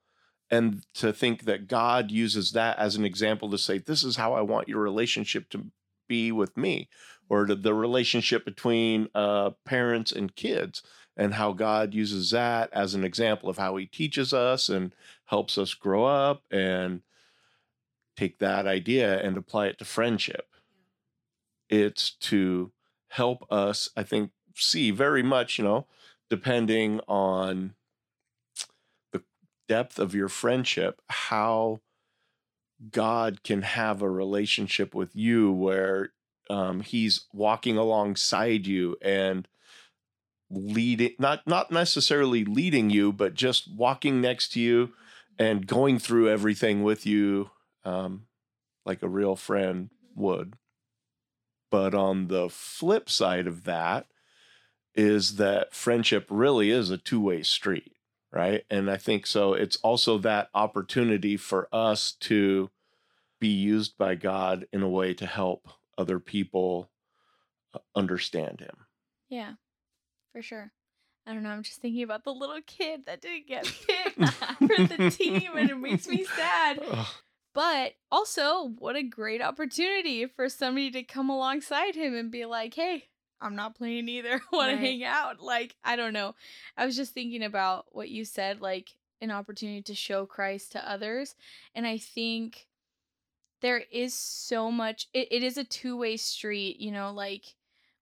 And 0.50 0.84
to 0.96 1.14
think 1.14 1.44
that 1.44 1.68
God 1.68 2.10
uses 2.10 2.52
that 2.54 2.80
as 2.80 2.96
an 2.96 3.06
example 3.06 3.52
to 3.52 3.58
say, 3.58 3.78
this 3.78 4.04
is 4.04 4.16
how 4.16 4.34
I 4.34 4.42
want 4.42 4.70
your 4.70 4.82
relationship 4.82 5.50
to 5.50 5.68
be 6.08 6.32
with 6.32 6.58
me, 6.58 6.90
or 7.30 7.46
the, 7.46 7.56
the 7.56 7.74
relationship 7.74 8.46
between 8.46 9.10
uh, 9.16 9.52
parents 9.66 10.12
and 10.12 10.36
kids, 10.36 10.84
and 11.16 11.36
how 11.36 11.54
God 11.54 11.94
uses 11.94 12.32
that 12.32 12.70
as 12.74 12.94
an 12.94 13.04
example 13.04 13.50
of 13.50 13.58
how 13.58 13.76
he 13.76 13.86
teaches 13.86 14.34
us 14.34 14.70
and 14.70 14.94
helps 15.26 15.58
us 15.58 15.74
grow 15.74 16.06
up 16.06 16.44
and 16.52 17.02
take 18.16 18.40
that 18.40 18.68
idea 18.68 19.20
and 19.22 19.38
apply 19.38 19.68
it 19.68 19.78
to 19.80 19.86
friendship. 19.86 20.48
It's 21.70 22.12
to 22.12 22.72
help 23.10 23.46
us, 23.52 23.90
I 23.96 24.04
think, 24.04 24.32
see 24.56 24.92
very 24.92 25.24
much, 25.24 25.58
you 25.58 25.64
know, 25.64 25.88
depending 26.30 27.00
on 27.08 27.74
the 29.12 29.24
depth 29.68 30.00
of 30.00 30.16
your 30.16 30.30
friendship, 30.30 31.02
how 31.10 31.82
God 32.92 33.44
can 33.44 33.62
have 33.62 34.02
a 34.02 34.10
relationship 34.10 34.94
with 34.94 35.16
you 35.16 35.52
where 35.52 36.12
um, 36.50 36.82
He's 36.82 37.26
walking 37.34 37.78
alongside 37.78 38.68
you 38.68 38.98
and 39.02 39.48
leading, 40.50 41.14
not 41.20 41.46
not 41.48 41.72
necessarily 41.72 42.46
leading 42.46 42.90
you, 42.90 43.12
but 43.12 43.34
just 43.34 43.72
walking 43.72 44.22
next 44.22 44.54
to 44.54 44.60
you 44.60 44.94
and 45.38 45.68
going 45.68 46.00
through 46.00 46.30
everything 46.30 46.84
with 46.84 47.06
you, 47.06 47.50
um, 47.86 48.28
like 48.86 49.02
a 49.02 49.10
real 49.10 49.36
friend 49.36 49.90
would. 50.16 50.56
But 51.72 51.96
on 51.96 52.28
the 52.28 52.50
flip 52.50 53.10
side 53.10 53.48
of 53.48 53.64
that 53.64 54.06
is 54.96 55.38
that 55.38 55.74
friendship 55.74 56.28
really 56.30 56.70
is 56.70 56.92
a 56.92 56.98
two 56.98 57.20
way 57.20 57.42
street, 57.42 57.94
right? 58.32 58.64
And 58.70 58.92
I 58.92 58.98
think 58.98 59.26
so. 59.26 59.54
It's 59.54 59.78
also 59.78 60.20
that 60.20 60.50
opportunity 60.54 61.36
for 61.36 61.68
us 61.74 62.12
to 62.22 62.70
be 63.40 63.48
used 63.48 63.98
by 63.98 64.16
God 64.16 64.68
in 64.72 64.84
a 64.84 64.90
way 64.90 65.14
to 65.16 65.26
help 65.26 65.68
other 65.98 66.20
people 66.20 66.90
uh, 67.74 67.80
understand 67.96 68.60
Him. 68.60 68.76
Yeah, 69.30 69.54
for 70.32 70.42
sure. 70.42 70.72
I 71.26 71.34
don't 71.34 71.44
know. 71.44 71.50
I'm 71.50 71.64
just 71.64 71.80
thinking 71.80 72.04
about 72.04 72.26
the 72.26 72.34
little 72.34 72.60
kid 72.68 73.06
that 73.06 73.22
didn't 73.22 73.48
get 73.48 73.64
picked 73.88 74.20
for 74.60 74.68
the 74.88 75.10
team, 75.10 75.52
and 75.58 75.70
it 75.70 75.78
makes 75.78 76.08
me 76.08 76.26
sad. 76.26 76.82
But 77.54 77.94
also, 78.12 78.74
what 78.80 78.96
a 78.96 79.04
great 79.04 79.42
opportunity 79.42 80.26
for 80.26 80.50
somebody 80.50 80.90
to 80.92 81.04
come 81.04 81.30
alongside 81.30 81.96
him 81.96 82.16
and 82.16 82.32
be 82.32 82.46
like, 82.46 82.74
hey, 82.74 83.06
I'm 83.40 83.56
not 83.56 83.76
playing 83.76 84.10
either. 84.10 84.42
Want 84.52 84.70
Right. 84.70 84.72
to 84.76 84.78
hang 84.82 85.04
out? 85.04 85.40
Like, 85.40 85.76
I 85.84 85.96
don't 85.96 86.14
know. 86.14 86.34
I 86.76 86.86
was 86.86 86.96
just 86.96 87.14
thinking 87.14 87.44
about 87.44 87.86
what 87.92 88.10
you 88.10 88.26
said, 88.26 88.60
like 88.60 88.96
an 89.22 89.32
opportunity 89.32 89.82
to 89.84 89.96
show 89.96 90.26
Christ 90.26 90.72
to 90.74 90.90
others. 90.92 91.36
And 91.76 91.86
I 91.86 91.98
think 92.00 92.68
there 93.64 93.84
is 93.92 94.14
so 94.14 94.70
much, 94.70 95.08
it, 95.14 95.30
it 95.32 95.44
is 95.44 95.58
a 95.58 95.64
two 95.64 95.98
way 95.98 96.18
street, 96.18 96.80
you 96.80 96.92
know, 96.92 97.12
like 97.12 97.56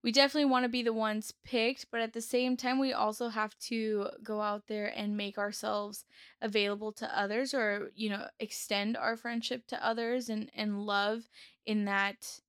we 0.04 0.12
definitely 0.12 0.50
want 0.50 0.66
to 0.66 0.70
be 0.70 0.82
the 0.82 0.92
ones 0.92 1.34
picked, 1.46 1.86
but 1.92 2.02
at 2.02 2.14
the 2.14 2.22
same 2.22 2.58
time, 2.58 2.80
we 2.80 2.92
also 2.92 3.30
have 3.30 3.58
to 3.60 4.08
go 4.24 4.42
out 4.42 4.64
there 4.68 4.88
and 4.88 5.16
make 5.16 5.38
ourselves 5.38 6.06
available 6.42 6.92
to 6.94 7.18
others 7.18 7.54
or, 7.54 7.92
you 7.96 8.10
know, 8.10 8.26
extend 8.40 8.98
our 8.98 9.16
friendship 9.16 9.68
to 9.68 9.86
others 9.86 10.28
and, 10.28 10.50
and 10.56 10.82
love 10.82 11.30
in 11.68 11.86
that 11.86 12.40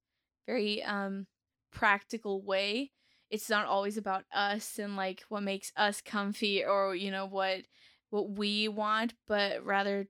very 0.47 0.83
um, 0.83 1.27
practical 1.71 2.43
way. 2.43 2.91
It's 3.31 3.51
not 3.51 3.67
always 3.67 3.99
about 3.99 4.25
us 4.35 4.79
and 4.79 4.97
like 4.97 5.23
what 5.29 5.43
makes 5.43 5.73
us 5.77 6.01
comfy 6.01 6.65
or, 6.65 6.95
you 6.95 7.11
know, 7.11 7.27
what 7.27 7.63
what 8.11 8.31
we 8.31 8.69
want, 8.69 9.15
but 9.27 9.65
rather 9.65 10.07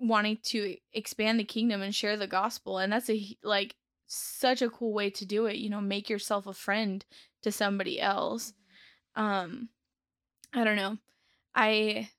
wanting 0.00 0.38
to 0.42 0.76
expand 0.92 1.38
the 1.38 1.44
kingdom 1.44 1.82
and 1.82 1.94
share 1.94 2.16
the 2.16 2.26
gospel. 2.26 2.78
And 2.78 2.92
that's 2.92 3.10
a 3.10 3.36
like 3.42 3.76
such 4.06 4.60
a 4.62 4.70
cool 4.70 4.92
way 4.92 5.08
to 5.08 5.24
do 5.24 5.46
it 5.46 5.56
you 5.56 5.70
know 5.70 5.80
make 5.80 6.10
yourself 6.10 6.46
a 6.46 6.52
friend 6.52 7.04
to 7.42 7.52
somebody 7.52 8.00
else. 8.00 8.52
Mm-hmm. 9.16 9.22
Um 9.22 9.68
i 10.52 10.64
don't 10.64 10.76
know. 10.76 10.96
I 11.54 12.10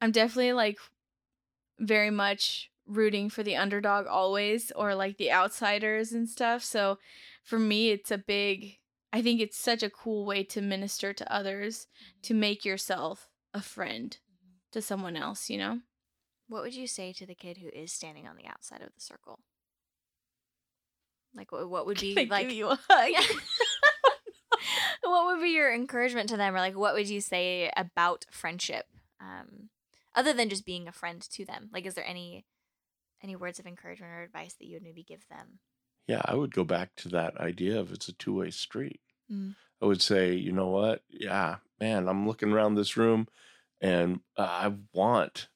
i'm 0.00 0.12
definitely 0.12 0.52
like 0.52 0.78
very 1.78 2.10
much 2.10 2.70
rooting 2.86 3.28
for 3.28 3.42
the 3.42 3.56
underdog 3.56 4.06
always 4.06 4.70
or 4.72 4.94
like 4.94 5.18
the 5.18 5.32
outsiders 5.32 6.12
and 6.12 6.28
stuff 6.28 6.62
so 6.62 6.98
for 7.42 7.58
me 7.58 7.90
it's 7.90 8.12
a 8.12 8.18
big 8.18 8.78
i 9.12 9.20
think 9.20 9.40
it's 9.40 9.58
such 9.58 9.82
a 9.82 9.90
cool 9.90 10.24
way 10.24 10.44
to 10.44 10.60
minister 10.60 11.12
to 11.12 11.32
others 11.32 11.88
to 12.22 12.32
mm-hmm. 12.32 12.40
make 12.40 12.64
yourself 12.64 13.28
a 13.52 13.60
friend 13.60 14.18
mm-hmm. 14.20 14.52
to 14.70 14.80
someone 14.80 15.16
else 15.16 15.50
you 15.50 15.58
know 15.58 15.80
What 16.48 16.62
would 16.62 16.74
you 16.74 16.86
say 16.86 17.12
to 17.14 17.26
the 17.26 17.34
kid 17.34 17.58
who 17.58 17.68
is 17.68 17.92
standing 17.92 18.26
on 18.26 18.36
the 18.36 18.46
outside 18.46 18.82
of 18.82 18.94
the 18.94 19.00
circle? 19.00 19.40
Like, 21.34 21.52
what, 21.52 21.68
what 21.68 21.86
would 21.86 22.00
be 22.00 22.14
Can 22.14 22.26
I 22.26 22.36
like? 22.36 22.48
give 22.48 22.56
you 22.56 22.68
a 22.68 22.78
hug 22.88 23.12
what 25.02 25.26
would 25.26 25.42
be 25.42 25.50
your 25.50 25.72
encouragement 25.72 26.28
to 26.30 26.36
them, 26.36 26.54
or 26.54 26.58
like, 26.58 26.76
what 26.76 26.94
would 26.94 27.08
you 27.08 27.20
say 27.20 27.70
about 27.76 28.26
friendship, 28.30 28.86
um, 29.20 29.70
other 30.14 30.32
than 30.32 30.48
just 30.48 30.64
being 30.64 30.88
a 30.88 30.92
friend 30.92 31.20
to 31.20 31.44
them? 31.44 31.68
Like, 31.72 31.86
is 31.86 31.94
there 31.94 32.06
any 32.06 32.46
any 33.22 33.36
words 33.36 33.58
of 33.58 33.66
encouragement 33.66 34.12
or 34.12 34.22
advice 34.22 34.54
that 34.54 34.66
you 34.66 34.74
would 34.74 34.82
maybe 34.82 35.02
give 35.02 35.26
them? 35.28 35.58
Yeah, 36.06 36.22
I 36.24 36.34
would 36.34 36.54
go 36.54 36.64
back 36.64 36.94
to 36.96 37.08
that 37.10 37.36
idea 37.38 37.78
of 37.80 37.92
it's 37.92 38.08
a 38.08 38.12
two 38.12 38.34
way 38.34 38.50
street. 38.50 39.00
Mm. 39.30 39.54
I 39.82 39.86
would 39.86 40.02
say, 40.02 40.34
you 40.34 40.52
know 40.52 40.68
what? 40.68 41.02
Yeah, 41.10 41.56
man, 41.80 42.08
I'm 42.08 42.26
looking 42.26 42.52
around 42.52 42.74
this 42.74 42.96
room 42.96 43.26
and 43.80 44.20
uh, 44.36 44.42
I 44.42 44.72
want 44.92 45.48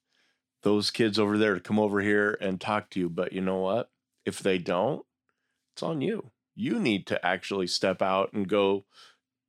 those 0.63 0.91
kids 0.91 1.19
over 1.19 1.39
there 1.39 1.55
to 1.55 1.61
come 1.61 1.79
over 1.79 2.01
here 2.01 2.37
and 2.41 2.61
talk 2.61 2.91
to 2.91 3.01
you. 3.01 3.09
But 3.09 3.33
you 3.33 3.41
know 3.41 3.59
what? 3.59 3.91
If 4.25 4.41
they 4.41 4.59
don't, 4.59 5.05
it's 5.75 5.83
on 5.83 6.01
you. 6.01 6.31
You 6.55 6.79
need 6.79 7.07
to 7.07 7.25
actually 7.25 7.67
step 7.67 8.03
out 8.03 8.33
and 8.33 8.49
go, 8.49 8.85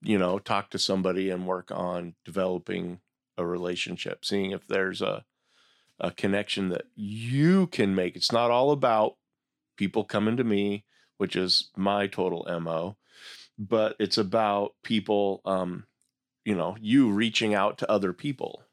you 0.02 0.18
know, 0.18 0.40
talk 0.40 0.70
to 0.72 0.80
somebody 0.80 1.30
and 1.30 1.46
work 1.46 1.72
on 1.72 2.16
developing 2.24 3.02
a 3.38 3.46
relationship, 3.46 4.24
seeing 4.24 4.52
if 4.52 4.68
there's 4.68 5.02
a 5.02 5.26
a 6.00 6.12
connection 6.12 6.70
that 6.70 6.86
you 6.96 7.68
can 7.68 7.94
make. 7.94 8.16
It's 8.16 8.32
not 8.32 8.50
all 8.50 8.72
about 8.72 9.18
people 9.78 10.04
coming 10.04 10.36
to 10.38 10.44
me, 10.44 10.84
which 11.18 11.36
is 11.36 11.70
my 11.78 12.08
total 12.08 12.48
MO, 12.60 12.98
but 13.60 13.96
it's 14.00 14.18
about 14.18 14.74
people 14.84 15.42
um 15.46 15.86
you 16.44 16.56
know, 16.56 16.76
you 16.82 17.12
reaching 17.12 17.54
out 17.54 17.78
to 17.78 17.92
other 17.92 18.14
people. 18.14 18.64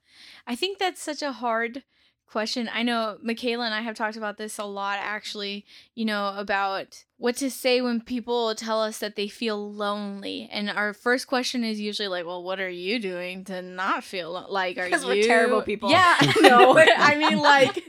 I 0.47 0.57
think 0.57 0.79
that's 0.79 1.03
such 1.03 1.21
a 1.21 1.33
hard 1.33 1.85
question. 2.29 2.69
I 2.73 2.83
know 2.83 3.19
Michaela 3.23 3.65
and 3.65 3.75
I 3.75 3.81
have 3.81 3.97
talked 3.97 4.17
about 4.17 4.39
this 4.39 4.59
a 4.59 4.65
lot 4.65 4.99
actually, 5.01 5.65
you 5.95 6.05
know, 6.05 6.35
about 6.37 7.05
what 7.17 7.37
to 7.37 7.51
say 7.51 7.81
when 7.81 8.01
people 8.01 8.55
tell 8.55 8.81
us 8.81 8.99
that 8.99 9.17
they 9.17 9.29
feel 9.29 9.73
lonely. 9.73 10.49
And 10.53 10.71
our 10.71 10.93
first 10.95 11.27
question 11.27 11.65
is 11.65 11.81
usually 11.81 12.09
like, 12.09 12.27
well, 12.27 12.43
what 12.43 12.61
are 12.61 12.69
you 12.69 12.99
doing 12.99 13.45
to 13.45 13.61
not 13.61 14.05
feel 14.05 14.33
lo-? 14.33 14.47
like 14.49 14.79
are 14.79 14.87
you 14.87 15.07
we're 15.07 15.23
terrible 15.23 15.63
people. 15.63 15.91
Yeah, 15.91 16.17
no. 16.41 16.75
but 16.75 16.89
I 16.97 17.17
mean 17.17 17.39
like 17.43 17.83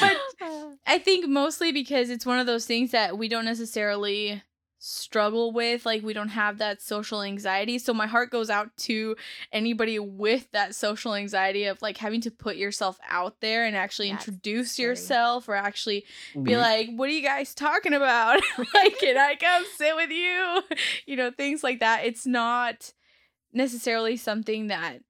but 0.00 0.16
I 0.86 0.98
think 0.98 1.28
mostly 1.28 1.72
because 1.72 2.10
it's 2.10 2.26
one 2.26 2.38
of 2.38 2.46
those 2.46 2.66
things 2.66 2.92
that 2.92 3.18
we 3.18 3.28
don't 3.28 3.44
necessarily 3.44 4.42
struggle 4.82 5.52
with 5.52 5.84
like 5.84 6.02
we 6.02 6.14
don't 6.14 6.30
have 6.30 6.56
that 6.58 6.80
social 6.80 7.22
anxiety. 7.22 7.78
So 7.78 7.92
my 7.92 8.06
heart 8.06 8.30
goes 8.30 8.48
out 8.48 8.74
to 8.78 9.14
anybody 9.52 9.98
with 9.98 10.50
that 10.52 10.74
social 10.74 11.14
anxiety 11.14 11.66
of 11.66 11.80
like 11.82 11.98
having 11.98 12.22
to 12.22 12.30
put 12.30 12.56
yourself 12.56 12.98
out 13.08 13.40
there 13.40 13.66
and 13.66 13.76
actually 13.76 14.08
Yeah, 14.08 14.14
introduce 14.14 14.72
scary. 14.72 14.88
yourself 14.88 15.48
or 15.48 15.54
actually 15.54 16.04
Mm-hmm. 16.30 16.44
be 16.44 16.56
like 16.56 16.88
what 16.96 17.08
are 17.10 17.12
you 17.12 17.22
guys 17.22 17.54
talking 17.54 17.92
about? 17.92 18.40
Like 18.74 18.98
can 18.98 19.18
i 19.18 19.36
come 19.36 19.64
sit 19.76 19.94
with 19.94 20.10
you? 20.10 20.62
You 21.06 21.16
know 21.16 21.30
things 21.30 21.62
like 21.62 21.80
that. 21.80 22.04
It's 22.06 22.26
not 22.26 22.92
necessarily 23.52 24.16
something 24.16 24.68
that 24.68 25.00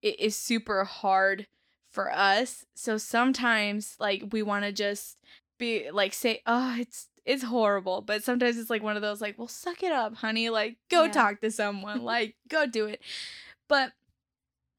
it 0.00 0.18
is 0.20 0.36
super 0.36 0.84
hard 0.84 1.46
for 1.90 2.10
us. 2.12 2.64
So 2.74 2.96
sometimes 2.98 3.96
like 4.00 4.24
we 4.32 4.42
want 4.42 4.64
to 4.64 4.72
just 4.72 5.18
be 5.58 5.90
like 5.90 6.14
say 6.14 6.40
oh 6.46 6.76
it's 6.78 7.08
it's 7.24 7.42
horrible 7.42 8.02
but 8.02 8.22
sometimes 8.22 8.58
it's 8.58 8.70
like 8.70 8.82
one 8.82 8.96
of 8.96 9.02
those 9.02 9.20
like 9.20 9.38
well 9.38 9.48
suck 9.48 9.82
it 9.82 9.92
up 9.92 10.14
honey 10.16 10.50
like 10.50 10.76
go 10.90 11.04
Yeah. 11.04 11.12
talk 11.12 11.40
to 11.40 11.50
someone 11.50 12.02
like 12.02 12.36
go 12.48 12.66
do 12.66 12.86
it. 12.86 13.00
But 13.68 13.92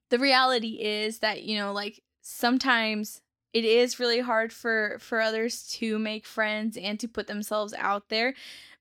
the 0.10 0.20
reality 0.20 0.80
is 0.82 1.20
that 1.20 1.44
you 1.44 1.58
know 1.58 1.74
like 1.74 2.02
sometimes 2.22 3.22
it 3.54 3.66
is 3.66 4.00
really 4.00 4.20
hard 4.20 4.52
for 4.54 4.98
for 5.00 5.22
others 5.22 5.64
to 5.68 5.98
make 5.98 6.26
friends 6.26 6.78
and 6.78 7.00
to 7.00 7.08
put 7.08 7.28
themselves 7.28 7.74
out 7.78 8.10
there 8.10 8.34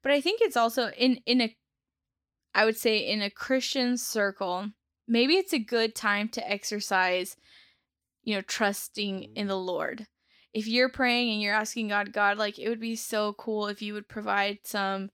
but 0.03 0.13
i 0.13 0.21
think 0.21 0.41
it's 0.41 0.57
also 0.57 0.91
in 0.97 1.21
in 1.27 1.41
a 1.41 1.57
i 2.55 2.65
would 2.65 2.77
say 2.77 2.99
in 2.99 3.23
a 3.23 3.31
christian 3.31 3.97
circle 3.97 4.71
maybe 5.07 5.35
it's 5.35 5.53
a 5.53 5.59
good 5.59 5.95
time 5.95 6.29
to 6.29 6.51
exercise 6.51 7.37
you 8.23 8.35
know 8.35 8.41
trusting 8.43 9.25
in 9.35 9.47
the 9.47 9.55
mm. 9.55 9.65
lord 9.67 10.07
if 10.55 10.67
you're 10.69 10.89
praying 10.89 11.31
and 11.33 11.43
you're 11.43 11.55
asking 11.55 11.89
god 11.89 12.13
god 12.13 12.39
like 12.39 12.59
it 12.59 12.69
would 12.69 12.81
be 12.81 12.97
so 12.97 13.35
cool 13.35 13.67
if 13.67 13.83
you 13.83 13.93
would 13.93 14.09
provide 14.09 14.59
some 14.65 15.11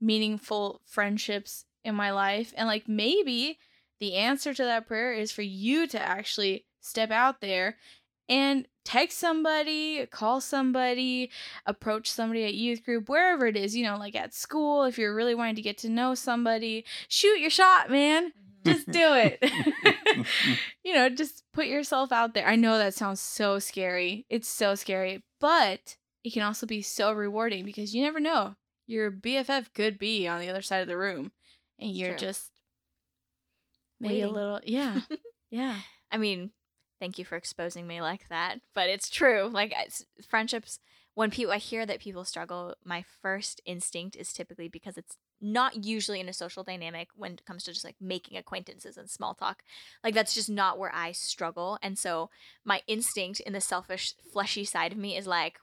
meaningful 0.00 0.80
friendships 0.86 1.64
in 1.84 1.94
my 1.94 2.10
life 2.10 2.54
and 2.56 2.66
like 2.66 2.88
maybe 2.88 3.58
the 4.00 4.14
answer 4.14 4.54
to 4.54 4.62
that 4.62 4.86
prayer 4.86 5.12
is 5.12 5.32
for 5.32 5.42
you 5.42 5.86
to 5.86 6.00
actually 6.00 6.64
step 6.80 7.10
out 7.10 7.40
there 7.40 7.76
and 8.28 8.66
text 8.84 9.18
somebody, 9.18 10.04
call 10.06 10.40
somebody, 10.40 11.30
approach 11.64 12.10
somebody 12.10 12.44
at 12.44 12.54
youth 12.54 12.84
group, 12.84 13.08
wherever 13.08 13.46
it 13.46 13.56
is, 13.56 13.76
you 13.76 13.84
know, 13.84 13.96
like 13.96 14.16
at 14.16 14.34
school, 14.34 14.84
if 14.84 14.98
you're 14.98 15.14
really 15.14 15.34
wanting 15.34 15.56
to 15.56 15.62
get 15.62 15.78
to 15.78 15.88
know 15.88 16.14
somebody, 16.14 16.84
shoot 17.08 17.38
your 17.38 17.50
shot, 17.50 17.90
man. 17.90 18.32
Just 18.66 18.90
do 18.90 19.14
it. 19.14 19.38
you 20.84 20.94
know, 20.94 21.08
just 21.08 21.44
put 21.52 21.66
yourself 21.66 22.12
out 22.12 22.34
there. 22.34 22.46
I 22.46 22.56
know 22.56 22.78
that 22.78 22.94
sounds 22.94 23.20
so 23.20 23.58
scary. 23.58 24.26
It's 24.28 24.48
so 24.48 24.74
scary, 24.74 25.22
but 25.40 25.96
it 26.24 26.32
can 26.32 26.42
also 26.42 26.66
be 26.66 26.82
so 26.82 27.12
rewarding 27.12 27.64
because 27.64 27.94
you 27.94 28.02
never 28.02 28.20
know. 28.20 28.56
Your 28.86 29.10
BFF 29.10 29.72
could 29.74 29.98
be 29.98 30.28
on 30.28 30.40
the 30.40 30.48
other 30.48 30.62
side 30.62 30.82
of 30.82 30.88
the 30.88 30.96
room 30.96 31.32
and 31.78 31.90
you're 31.90 32.10
True. 32.10 32.28
just 32.28 32.52
maybe 34.00 34.22
a 34.22 34.28
little, 34.28 34.60
yeah. 34.64 35.00
yeah. 35.50 35.78
I 36.10 36.18
mean, 36.18 36.50
thank 37.00 37.18
you 37.18 37.24
for 37.24 37.36
exposing 37.36 37.86
me 37.86 38.00
like 38.00 38.28
that, 38.28 38.60
but 38.74 38.88
it's 38.88 39.10
true. 39.10 39.48
Like 39.52 39.74
friendships, 40.28 40.78
when 41.16 41.30
people 41.30 41.52
I 41.52 41.56
hear 41.56 41.86
that 41.86 41.98
people 41.98 42.24
struggle, 42.26 42.74
my 42.84 43.02
first 43.22 43.62
instinct 43.64 44.16
is 44.16 44.34
typically 44.34 44.68
because 44.68 44.98
it's 44.98 45.16
not 45.40 45.82
usually 45.82 46.20
in 46.20 46.28
a 46.28 46.32
social 46.34 46.62
dynamic 46.62 47.08
when 47.16 47.32
it 47.32 47.46
comes 47.46 47.64
to 47.64 47.72
just 47.72 47.86
like 47.86 47.96
making 47.98 48.36
acquaintances 48.36 48.98
and 48.98 49.08
small 49.08 49.32
talk. 49.32 49.62
Like 50.04 50.12
that's 50.12 50.34
just 50.34 50.50
not 50.50 50.78
where 50.78 50.94
I 50.94 51.12
struggle, 51.12 51.78
and 51.82 51.98
so 51.98 52.28
my 52.66 52.82
instinct 52.86 53.40
in 53.40 53.54
the 53.54 53.62
selfish, 53.62 54.14
fleshy 54.30 54.64
side 54.64 54.92
of 54.92 54.98
me 54.98 55.16
is 55.16 55.26
like. 55.26 55.58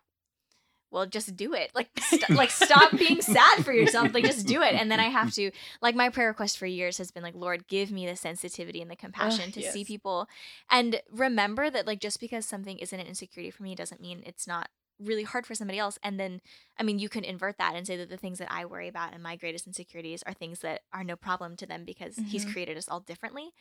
Well, 0.90 1.08
just 1.08 1.36
do 1.36 1.56
it. 1.56 1.72
Like, 1.74 1.90
st- 1.98 2.30
like 2.38 2.52
stop 2.52 2.96
being 2.96 3.20
sad 3.20 3.66
for 3.66 3.74
yourself. 3.74 4.14
Like, 4.14 4.26
just 4.26 4.46
do 4.46 4.62
it. 4.62 4.76
And 4.76 4.92
then 4.92 5.00
I 5.00 5.10
have 5.10 5.34
to, 5.34 5.50
like, 5.82 5.96
my 5.96 6.10
prayer 6.10 6.28
request 6.28 6.60
for 6.60 6.68
years 6.68 7.00
has 7.00 7.10
been 7.10 7.24
like, 7.24 7.34
Lord, 7.34 7.68
give 7.68 7.92
me 7.92 8.06
the 8.06 8.16
sensitivity 8.16 8.80
and 8.80 8.92
the 8.92 8.96
ah, 9.00 9.02
compassion 9.02 9.52
to 9.54 9.64
see 9.64 9.84
people 9.86 10.28
and 10.70 11.02
remember 11.12 11.72
that 11.72 11.88
like 11.88 12.00
just 12.00 12.20
because 12.20 12.46
something 12.46 12.78
isn't 12.78 13.00
an 13.00 13.08
insecurity 13.08 13.50
for 13.50 13.64
me 13.64 13.74
doesn't 13.74 14.02
mean 14.02 14.22
it's 14.24 14.46
not 14.46 14.70
really 15.00 15.24
hard 15.24 15.46
for 15.46 15.56
somebody 15.56 15.80
else 15.80 15.98
and 16.04 16.20
then 16.20 16.42
i 16.80 16.84
mean 16.84 17.00
you 17.00 17.10
can 17.10 17.24
invert 17.24 17.58
that 17.58 17.76
and 17.76 17.86
say 17.88 17.98
that 17.98 18.10
the 18.10 18.18
things 18.18 18.40
that 18.40 18.52
i 18.52 18.66
worry 18.66 18.88
about 18.88 19.14
and 19.14 19.22
my 19.24 19.36
greatest 19.36 19.68
insecurities 19.68 20.24
are 20.24 20.34
things 20.34 20.60
that 20.60 20.82
are 20.94 21.04
no 21.04 21.16
problem 21.16 21.56
to 21.56 21.66
them 21.66 21.84
because 21.86 22.20
he's 22.26 22.46
Mhm. 22.46 22.52
created 22.54 22.78
us 22.78 22.88
all 22.88 23.00
differently 23.00 23.54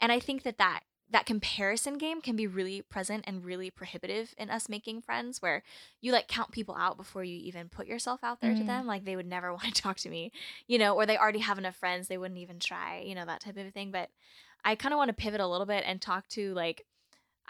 and 0.00 0.12
i 0.12 0.20
think 0.20 0.42
that 0.42 0.58
that 0.58 0.80
that 1.10 1.24
comparison 1.24 1.96
game 1.96 2.20
can 2.20 2.36
be 2.36 2.46
really 2.46 2.82
present 2.82 3.24
and 3.26 3.42
really 3.42 3.70
prohibitive 3.70 4.34
in 4.36 4.50
us 4.50 4.68
making 4.68 5.00
friends 5.00 5.40
where 5.40 5.62
you 6.02 6.12
like 6.12 6.28
count 6.28 6.52
people 6.52 6.74
out 6.78 6.98
before 6.98 7.24
you 7.24 7.36
even 7.38 7.68
put 7.70 7.86
yourself 7.86 8.20
out 8.22 8.40
there 8.42 8.52
to 8.54 8.62
Mhm. 8.62 8.66
them 8.66 8.86
like 8.86 9.04
they 9.04 9.16
would 9.16 9.26
never 9.26 9.50
want 9.54 9.74
to 9.74 9.82
talk 9.82 9.96
to 9.98 10.10
me 10.10 10.30
you 10.66 10.78
know 10.78 10.94
or 10.94 11.06
they 11.06 11.16
already 11.16 11.38
have 11.38 11.58
enough 11.58 11.76
friends 11.76 12.08
they 12.08 12.18
wouldn't 12.18 12.38
even 12.40 12.58
try 12.60 13.00
you 13.00 13.14
know 13.14 13.24
that 13.24 13.40
type 13.40 13.56
of 13.56 13.72
thing 13.72 13.90
but 13.90 14.10
I 14.64 14.74
kind 14.74 14.92
of 14.92 14.98
want 14.98 15.08
to 15.08 15.14
pivot 15.14 15.40
a 15.40 15.46
little 15.46 15.66
bit 15.66 15.84
and 15.86 16.00
talk 16.00 16.28
to 16.30 16.52
like 16.54 16.84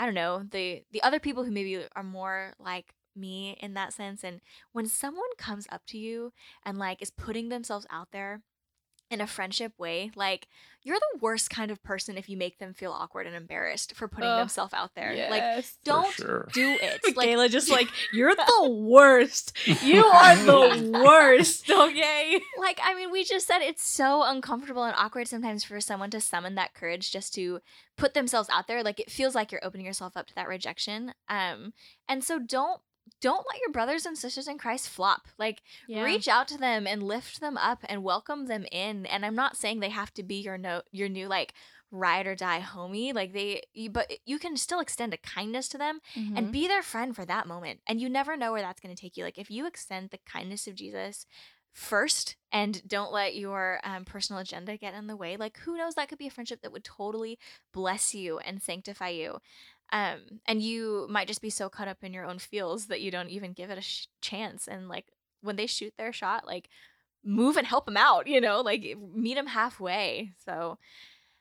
I 0.01 0.05
don't 0.05 0.15
know, 0.15 0.45
the 0.49 0.85
the 0.93 1.03
other 1.03 1.19
people 1.19 1.43
who 1.45 1.51
maybe 1.51 1.85
are 1.97 2.03
more 2.05 2.55
like 2.61 2.95
me 3.19 3.57
in 3.61 3.75
that 3.75 3.93
sense 3.93 4.23
and 4.25 4.41
when 4.73 4.87
someone 4.87 5.29
comes 5.37 5.67
up 5.71 5.83
to 5.87 5.99
you 5.99 6.33
and 6.65 6.79
like 6.79 7.03
is 7.03 7.11
putting 7.11 7.49
themselves 7.49 7.87
out 7.91 8.09
there 8.13 8.43
in 9.11 9.21
a 9.21 9.27
friendship 9.27 9.73
way, 9.79 10.11
like 10.15 10.49
you're 10.83 10.99
the 10.99 11.19
worst 11.21 11.51
kind 11.51 11.71
of 11.71 11.83
person 11.83 12.19
if 12.19 12.29
you 12.29 12.37
make 12.37 12.59
them 12.59 12.75
feel 12.75 12.93
awkward 12.93 13.27
and 13.27 13.35
embarrassed 13.35 13.95
for 13.95 14.07
putting 14.07 14.29
Ugh, 14.29 14.41
themselves 14.41 14.75
out 14.75 14.95
there. 14.95 15.29
Like 15.31 15.65
don't 15.85 16.13
sure. 16.13 16.49
do 16.53 16.77
it. 16.81 17.01
Like 17.09 17.17
Michaela 17.17 17.49
just 17.49 17.71
like 17.71 17.89
you're 18.13 18.35
the 18.35 18.71
worst. 18.71 19.57
You 19.83 20.05
are 20.05 20.37
the 20.37 20.91
worst. 21.05 21.71
Okay. 21.71 22.41
like 22.59 22.79
I 22.83 22.95
mean, 22.95 23.11
we 23.11 23.25
just 23.25 23.47
said 23.47 23.61
it's 23.61 23.83
so 23.83 24.23
uncomfortable 24.23 24.85
and 24.85 24.95
awkward 24.97 25.27
sometimes 25.27 25.65
for 25.65 25.81
someone 25.81 26.11
to 26.11 26.21
summon 26.21 26.55
that 26.57 26.75
courage 26.75 27.11
just 27.11 27.35
to 27.35 27.61
put 27.97 28.15
themselves 28.15 28.49
out 28.53 28.67
there. 28.67 28.83
Like 28.83 29.01
it 29.01 29.11
feels 29.11 29.35
like 29.35 29.51
you're 29.51 29.65
opening 29.65 29.87
yourself 29.87 30.17
up 30.17 30.27
to 30.27 30.35
that 30.35 30.49
rejection. 30.49 31.15
Um, 31.29 31.73
and 32.09 32.23
so 32.23 32.39
don't 32.39 32.81
don't 33.21 33.47
let 33.51 33.61
your 33.61 33.71
brothers 33.73 34.07
and 34.07 34.17
sisters 34.17 34.49
in 34.49 34.59
Christ 34.59 34.89
flop. 34.89 35.29
Like 35.39 35.63
reach 36.05 36.29
out 36.29 36.49
to 36.49 36.59
them 36.59 36.87
and 36.87 37.03
lift 37.03 37.41
them 37.41 37.57
up 37.57 37.85
and 37.89 38.03
welcome 38.03 38.47
them 38.47 38.65
in. 38.73 39.07
And 39.07 39.25
I'm 39.25 39.35
not 39.35 39.57
saying 39.57 39.81
they 39.81 39.89
have 39.91 40.13
to 40.15 40.23
be 40.23 40.37
your 40.37 40.59
no 40.59 40.83
your 40.93 41.09
new 41.09 41.27
like 41.29 41.55
ride 41.91 42.27
or 42.27 42.35
die 42.35 42.61
homie. 42.61 43.15
Like 43.15 43.33
they, 43.33 43.63
you, 43.73 43.89
but 43.89 44.13
you 44.27 44.39
can 44.39 44.57
still 44.59 44.79
extend 44.81 45.15
a 45.15 45.19
kindness 45.19 45.69
to 45.71 45.79
them 45.79 46.01
Mm-hmm. 46.17 46.37
and 46.37 46.53
be 46.53 46.69
their 46.69 46.83
friend 46.83 47.17
for 47.17 47.25
that 47.25 47.47
moment. 47.47 47.81
And 47.87 47.99
you 48.01 48.09
never 48.11 48.37
know 48.37 48.53
where 48.53 48.61
that's 48.61 48.81
going 48.81 48.95
to 48.95 49.01
take 49.01 49.17
you. 49.17 49.25
Like 49.25 49.39
if 49.39 49.51
you 49.51 49.67
extend 49.67 50.11
the 50.11 50.19
kindness 50.27 50.67
of 50.67 50.75
Jesus 50.75 51.25
first 51.73 52.37
and 52.51 52.87
don't 52.89 53.13
let 53.13 53.37
your 53.37 53.79
um, 53.85 54.05
personal 54.05 54.41
agenda 54.41 54.77
get 54.77 54.95
in 54.95 55.07
the 55.07 55.17
way, 55.17 55.37
like 55.37 55.59
who 55.59 55.77
knows, 55.77 55.95
that 55.95 56.09
could 56.09 56.19
be 56.19 56.27
a 56.27 56.31
friendship 56.31 56.61
that 56.63 56.73
would 56.73 56.85
totally 56.85 57.39
bless 57.73 58.15
you 58.15 58.39
and 58.39 58.61
sanctify 58.63 59.09
you. 59.11 59.39
Um, 59.91 60.41
and 60.47 60.63
you 60.63 61.07
might 61.11 61.29
just 61.29 61.43
be 61.43 61.51
so 61.51 61.69
caught 61.69 61.89
up 61.89 62.05
in 62.05 62.13
your 62.13 62.27
own 62.27 62.39
feels 62.39 62.87
that 62.87 63.01
you 63.01 63.11
don't 63.11 63.31
even 63.31 63.53
give 63.53 63.71
it 63.71 63.79
a 63.79 63.83
sh- 63.83 64.07
chance. 64.21 64.69
And 64.69 64.89
like 64.89 65.07
when 65.41 65.57
they 65.57 65.67
shoot 65.67 65.95
their 65.97 66.13
shot, 66.13 66.47
like 66.47 66.69
move 67.25 67.57
and 67.57 67.67
help 67.67 67.87
them 67.87 67.97
out, 67.97 68.27
you 68.27 68.41
know, 68.41 68.61
like 68.61 68.97
meet 69.15 69.35
them 69.35 69.47
halfway. 69.47 70.33
So 70.45 70.79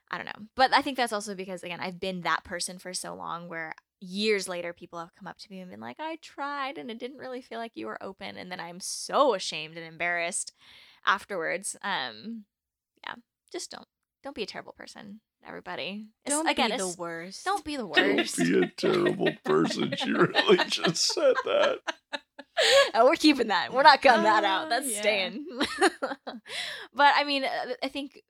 I 0.09 0.17
don't 0.17 0.25
know. 0.25 0.47
But 0.55 0.73
I 0.73 0.81
think 0.81 0.97
that's 0.97 1.13
also 1.13 1.35
because, 1.35 1.63
again, 1.63 1.79
I've 1.81 1.99
been 1.99 2.21
that 2.21 2.43
person 2.43 2.79
for 2.79 2.93
so 2.93 3.13
long 3.13 3.49
where 3.49 3.73
years 3.99 4.47
later 4.47 4.73
people 4.73 4.99
have 4.99 5.15
come 5.15 5.27
up 5.27 5.37
to 5.39 5.47
me 5.49 5.59
and 5.59 5.69
been 5.69 5.79
like, 5.79 5.97
I 5.99 6.17
tried 6.21 6.77
and 6.77 6.89
it 6.89 6.99
didn't 6.99 7.17
really 7.17 7.41
feel 7.41 7.59
like 7.59 7.73
you 7.75 7.87
were 7.87 8.01
open. 8.01 8.37
And 8.37 8.51
then 8.51 8.59
I'm 8.59 8.79
so 8.79 9.33
ashamed 9.33 9.75
and 9.75 9.85
embarrassed 9.85 10.53
afterwards. 11.05 11.75
Um, 11.81 12.45
yeah, 13.03 13.15
just 13.51 13.71
don't. 13.71 13.87
Don't 14.23 14.35
be 14.35 14.43
a 14.43 14.47
terrible 14.47 14.73
person, 14.73 15.21
everybody. 15.46 16.08
It's- 16.25 16.38
Don't 16.38 16.48
again, 16.48 16.72
be 16.72 16.77
the 16.77 16.96
worst. 16.98 17.46
Don't 17.46 17.63
be 17.65 17.77
the 17.77 17.86
worst. 17.88 18.38
Don't 18.38 18.51
be 18.51 18.60
a 18.60 18.67
terrible 18.67 19.32
person. 19.44 19.94
She 19.98 20.12
really 20.12 20.58
just 20.67 21.13
said 21.13 21.36
that. 21.46 21.79
oh, 22.94 23.06
we're 23.06 23.15
keeping 23.15 23.48
that. 23.48 23.74
We're 23.74 23.84
not 23.84 24.01
cutting 24.01 24.24
that 24.24 24.44
out. 24.44 24.65
Uh, 24.65 24.70
That's 24.70 24.91
yeah. 24.94 25.00
staying. 25.01 25.46
but 26.94 27.13
I 27.15 27.24
mean, 27.24 27.44
uh, 27.44 27.74
I 27.84 27.88
think 27.88 28.22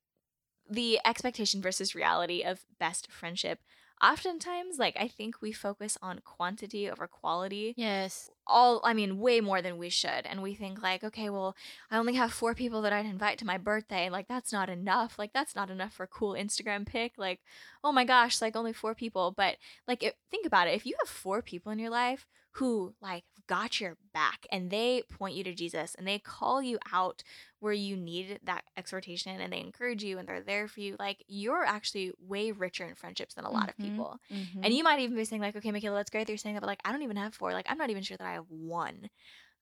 the 0.70 1.00
expectation 1.06 1.62
versus 1.62 1.96
reality 1.96 2.44
of 2.44 2.60
best 2.80 3.12
friendship. 3.12 3.60
Oftentimes, 4.04 4.78
like 4.78 4.96
I 5.00 5.08
think 5.08 5.42
we 5.42 5.52
focus 5.52 5.98
on 6.02 6.20
quantity 6.24 6.90
over 6.90 7.08
quality. 7.08 7.74
Yes. 7.76 8.30
All 8.46 8.80
I 8.84 8.94
mean, 8.94 9.20
way 9.20 9.42
more 9.42 9.62
than 9.62 9.78
we 9.78 9.90
should. 9.90 10.26
And 10.26 10.44
we 10.44 10.54
think 10.54 10.82
like, 10.82 11.04
okay, 11.04 11.30
well, 11.30 11.56
I 11.90 11.98
only 11.98 12.14
have 12.14 12.32
four 12.32 12.54
people 12.54 12.82
that 12.84 12.94
I'd 12.94 13.06
invite 13.06 13.40
to 13.40 13.46
my 13.46 13.58
birthday. 13.58 14.10
Like 14.10 14.28
that's 14.28 14.54
not 14.54 14.70
enough. 14.70 15.18
Like 15.18 15.34
that's 15.34 15.56
not 15.56 15.70
enough 15.72 15.94
for 15.94 16.04
a 16.04 16.08
cool 16.08 16.34
Instagram 16.34 16.86
pic. 16.86 17.14
Like, 17.18 17.40
oh 17.84 17.92
my 17.92 18.06
gosh, 18.06 18.42
like 18.42 18.56
only 18.56 18.74
four 18.74 18.94
people. 18.94 19.34
But 19.36 19.58
like, 19.88 20.04
it, 20.04 20.16
think 20.30 20.46
about 20.46 20.68
it. 20.68 20.76
If 20.76 20.86
you 20.86 20.96
have 21.00 21.10
four 21.10 21.42
people 21.42 21.72
in 21.72 21.80
your 21.80 21.90
life 21.92 22.28
who 22.58 22.94
like 23.02 23.24
got 23.48 23.80
your 23.80 23.98
back 24.14 24.46
and 24.52 24.70
they 24.70 25.02
point 25.10 25.36
you 25.36 25.44
to 25.44 25.54
Jesus 25.54 25.96
and 25.96 26.08
they 26.08 26.20
call 26.20 26.62
you 26.62 26.78
out 26.92 27.24
where 27.60 27.74
you 27.74 27.96
need 27.96 28.40
that 28.44 28.64
exhortation 28.76 29.40
and 29.40 29.52
they 29.54 29.60
encourage 29.60 30.04
you 30.04 30.18
and 30.18 30.28
they're 30.28 30.42
there 30.42 30.68
for 30.68 30.80
you, 30.80 30.96
like 31.00 31.24
you're 31.28 31.64
actually 31.64 32.12
way 32.20 32.52
richer 32.52 32.86
in 32.86 32.96
friendships 32.96 33.36
than 33.36 33.46
a 33.46 33.52
lot 33.52 33.70
of 33.70 33.76
Mhm. 33.78 33.84
people. 33.84 34.20
Mm-hmm. 34.32 34.64
And 34.64 34.74
you 34.74 34.84
might 34.84 35.00
even 35.00 35.16
be 35.16 35.26
saying 35.26 35.42
like, 35.42 35.56
okay, 35.56 35.72
Michaela, 35.72 35.98
that's 35.98 36.10
great 36.10 36.28
that 36.28 36.32
you're 36.34 36.38
saying 36.38 36.56
that, 36.56 36.62
but 36.62 36.68
like 36.68 36.82
I 36.86 36.92
don't 36.92 37.04
even 37.04 37.18
have 37.18 37.34
four. 37.36 37.54
Like 37.54 37.68
I'm 37.70 37.78
not 37.78 37.90
even 37.90 38.04
sure 38.04 38.18
that 38.18 38.28
I 38.28 38.34
have 38.34 38.50
one. 38.50 39.10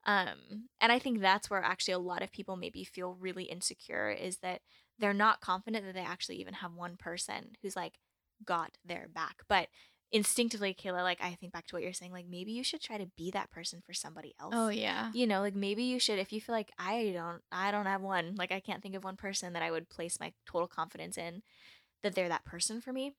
Um, 0.05 0.69
and 0.81 0.91
I 0.91 0.99
think 0.99 1.19
that's 1.19 1.49
where 1.49 1.63
actually 1.63 1.95
a 1.95 1.99
lot 1.99 2.21
of 2.21 2.31
people 2.31 2.55
maybe 2.55 2.83
feel 2.83 3.15
really 3.19 3.43
insecure 3.45 4.09
is 4.11 4.37
that 4.37 4.61
they're 4.99 5.13
not 5.13 5.41
confident 5.41 5.85
that 5.85 5.93
they 5.95 6.01
actually 6.05 6.37
even 6.37 6.55
have 6.55 6.73
one 6.73 6.95
person 6.95 7.55
who's 7.61 7.75
like 7.75 7.99
got 8.45 8.77
their 8.85 9.07
back. 9.13 9.37
But 9.49 9.67
instinctively, 10.15 10.73
Kayla, 10.73 11.03
like 11.03 11.19
I 11.21 11.35
think 11.35 11.51
back 11.51 11.67
to 11.67 11.75
what 11.75 11.83
you're 11.83 11.91
saying, 11.91 12.13
like 12.13 12.25
maybe 12.27 12.53
you 12.53 12.63
should 12.63 12.81
try 12.81 12.97
to 12.97 13.07
be 13.17 13.31
that 13.31 13.51
person 13.51 13.81
for 13.85 13.93
somebody 13.93 14.33
else 14.39 14.53
oh 14.55 14.69
yeah. 14.69 15.11
you 15.13 15.27
know 15.27 15.41
like 15.41 15.55
maybe 15.55 15.83
you 15.83 15.99
should 15.99 16.19
if 16.19 16.31
you 16.31 16.39
feel 16.39 16.55
like 16.55 16.71
i 16.77 17.11
don't 17.13 17.41
i 17.51 17.71
don't 17.71 17.85
have 17.85 18.01
one 18.01 18.35
like 18.35 18.51
i 18.51 18.59
can't 18.59 18.81
think 18.81 18.95
of 18.95 19.03
one 19.03 19.17
person 19.17 19.53
that 19.53 19.61
i 19.61 19.69
would 19.69 19.89
place 19.89 20.19
my 20.19 20.31
total 20.45 20.67
confidence 20.67 21.17
in 21.17 21.41
that 22.01 22.15
they're 22.15 22.29
that 22.29 22.45
person 22.45 22.79
for 22.79 22.93
me 22.93 23.13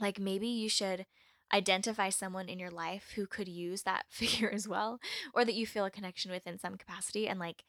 like 0.00 0.18
maybe 0.18 0.48
you 0.48 0.68
should 0.68 1.06
identify 1.52 2.08
someone 2.08 2.48
in 2.48 2.58
your 2.58 2.70
life 2.70 3.12
who 3.16 3.26
could 3.26 3.48
use 3.48 3.82
that 3.82 4.04
figure 4.10 4.50
as 4.50 4.66
well 4.66 4.98
or 5.34 5.44
that 5.44 5.54
you 5.54 5.66
feel 5.66 5.84
a 5.84 5.90
connection 5.90 6.30
with 6.30 6.46
in 6.46 6.58
some 6.58 6.76
capacity 6.76 7.28
and 7.28 7.38
like 7.38 7.64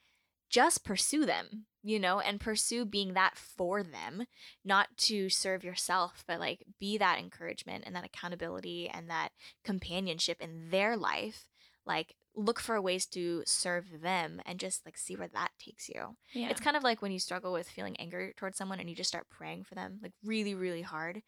just 0.50 0.84
pursue 0.84 1.26
them 1.26 1.66
you 1.84 2.00
know 2.00 2.20
and 2.20 2.40
pursue 2.40 2.84
being 2.86 3.14
that 3.14 3.38
for 3.38 3.84
them 3.84 4.26
not 4.66 4.90
to 4.98 5.30
serve 5.30 5.64
yourself 5.64 6.24
but 6.28 6.40
like 6.40 6.64
be 6.80 6.98
that 6.98 7.20
encouragement 7.20 7.84
and 7.86 7.96
that 7.96 8.06
accountability 8.06 8.90
and 8.90 9.10
that 9.10 9.30
companionship 9.64 10.42
in 10.42 10.70
their 10.70 10.98
life. 10.98 11.48
Like 11.86 12.16
look 12.36 12.60
for 12.60 12.80
ways 12.82 13.06
to 13.08 13.44
serve 13.46 14.02
them 14.02 14.42
and 14.46 14.60
just 14.60 14.86
like 14.86 14.98
see 14.98 15.16
where 15.16 15.28
that 15.30 15.52
takes 15.60 15.90
you. 15.90 16.16
Yeah. 16.34 16.50
it's 16.50 16.62
kind 16.62 16.78
of 16.78 16.84
like 16.84 17.02
when 17.02 17.12
you 17.12 17.20
struggle 17.20 17.52
with 17.52 17.68
feeling 17.68 17.96
anger 17.98 18.32
towards 18.38 18.58
someone 18.58 18.80
and 18.80 18.90
you 18.90 18.96
just 18.96 19.10
start 19.10 19.28
praying 19.30 19.64
for 19.64 19.76
them 19.76 20.00
like 20.02 20.14
really 20.24 20.56
really 20.56 20.82
hard. 20.82 21.22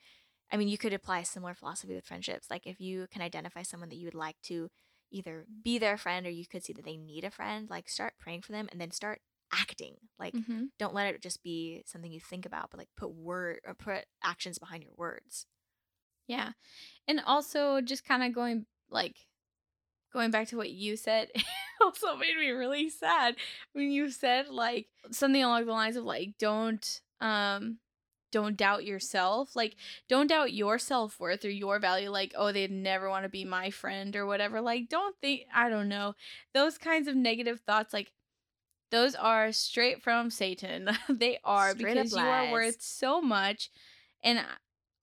I 0.52 0.58
mean 0.58 0.68
you 0.68 0.78
could 0.78 0.94
apply 0.94 1.20
a 1.20 1.26
similar 1.26 1.54
philosophy 1.54 1.96
with 1.96 2.06
friendships. 2.06 2.48
Like 2.50 2.68
if 2.68 2.80
you 2.80 3.08
can 3.12 3.22
identify 3.22 3.64
someone 3.64 3.90
that 3.90 3.98
you 3.98 4.06
would 4.06 4.16
like 4.16 4.40
to 4.44 4.70
either 5.12 5.46
be 5.64 5.78
their 5.78 5.98
friend 5.98 6.26
or 6.26 6.30
you 6.30 6.46
could 6.48 6.64
see 6.64 6.74
that 6.74 6.86
they 6.86 6.98
need 6.98 7.24
a 7.24 7.32
friend 7.32 7.70
like 7.70 7.90
start 7.90 8.14
praying 8.20 8.42
for 8.42 8.52
them 8.54 8.68
and 8.72 8.80
then 8.82 8.92
start 8.92 9.22
acting 9.54 9.96
like 10.20 10.34
Mhm. 10.36 10.70
don't 10.80 10.94
let 10.94 11.14
it 11.14 11.22
just 11.22 11.44
be 11.44 11.84
something 11.86 12.12
you 12.12 12.20
think 12.22 12.46
about 12.46 12.70
but 12.72 12.78
like 12.80 12.90
put 12.96 13.12
word 13.12 13.60
or 13.66 13.74
put 13.74 14.06
actions 14.24 14.58
behind 14.60 14.84
your 14.84 14.94
words 14.96 15.46
Yeah. 16.28 16.54
And 17.08 17.20
also 17.26 17.82
just 17.82 18.06
kind 18.06 18.24
of 18.24 18.34
going 18.34 18.66
like 18.90 19.18
going 20.14 20.32
back 20.32 20.48
to 20.50 20.58
what 20.58 20.70
you 20.72 20.98
said 20.98 21.30
also 21.82 22.16
made 22.18 22.38
me 22.38 22.50
really 22.52 22.90
sad 22.90 23.36
when 23.74 23.92
you 23.92 24.10
said 24.10 24.48
like 24.50 24.88
something 25.12 25.44
along 25.44 25.66
the 25.66 25.72
lines 25.72 25.96
of 25.98 26.04
like 26.06 26.38
don't 26.40 27.02
um 27.22 27.80
don't 28.32 28.58
doubt 28.58 28.86
yourself 28.86 29.56
like 29.56 29.76
don't 30.08 30.28
doubt 30.28 30.54
your 30.54 30.80
self-worth 30.80 31.44
or 31.46 31.50
your 31.50 31.80
value 31.80 32.10
like 32.10 32.34
oh 32.36 32.52
they'd 32.52 32.72
never 32.72 33.10
want 33.10 33.24
to 33.24 33.30
be 33.30 33.46
my 33.46 33.70
friend 33.70 34.16
or 34.16 34.26
whatever 34.26 34.62
like 34.62 34.90
don't 34.90 35.16
think 35.22 35.42
i 35.54 35.70
don't 35.70 35.90
know 35.90 36.14
those 36.54 36.78
kinds 36.78 37.08
of 37.08 37.16
negative 37.16 37.60
thoughts 37.66 37.94
like 37.94 38.12
those 38.90 39.16
are 39.16 39.54
straight 39.54 40.02
from 40.02 40.30
satan. 40.30 40.90
They 41.10 41.40
are 41.44 41.72
Straight 41.72 41.96
because 41.96 42.14
you 42.14 42.20
are 42.22 42.52
worth 42.52 42.82
so 42.82 43.22
much 43.22 43.70
and 44.24 44.40
uh, 44.40 44.44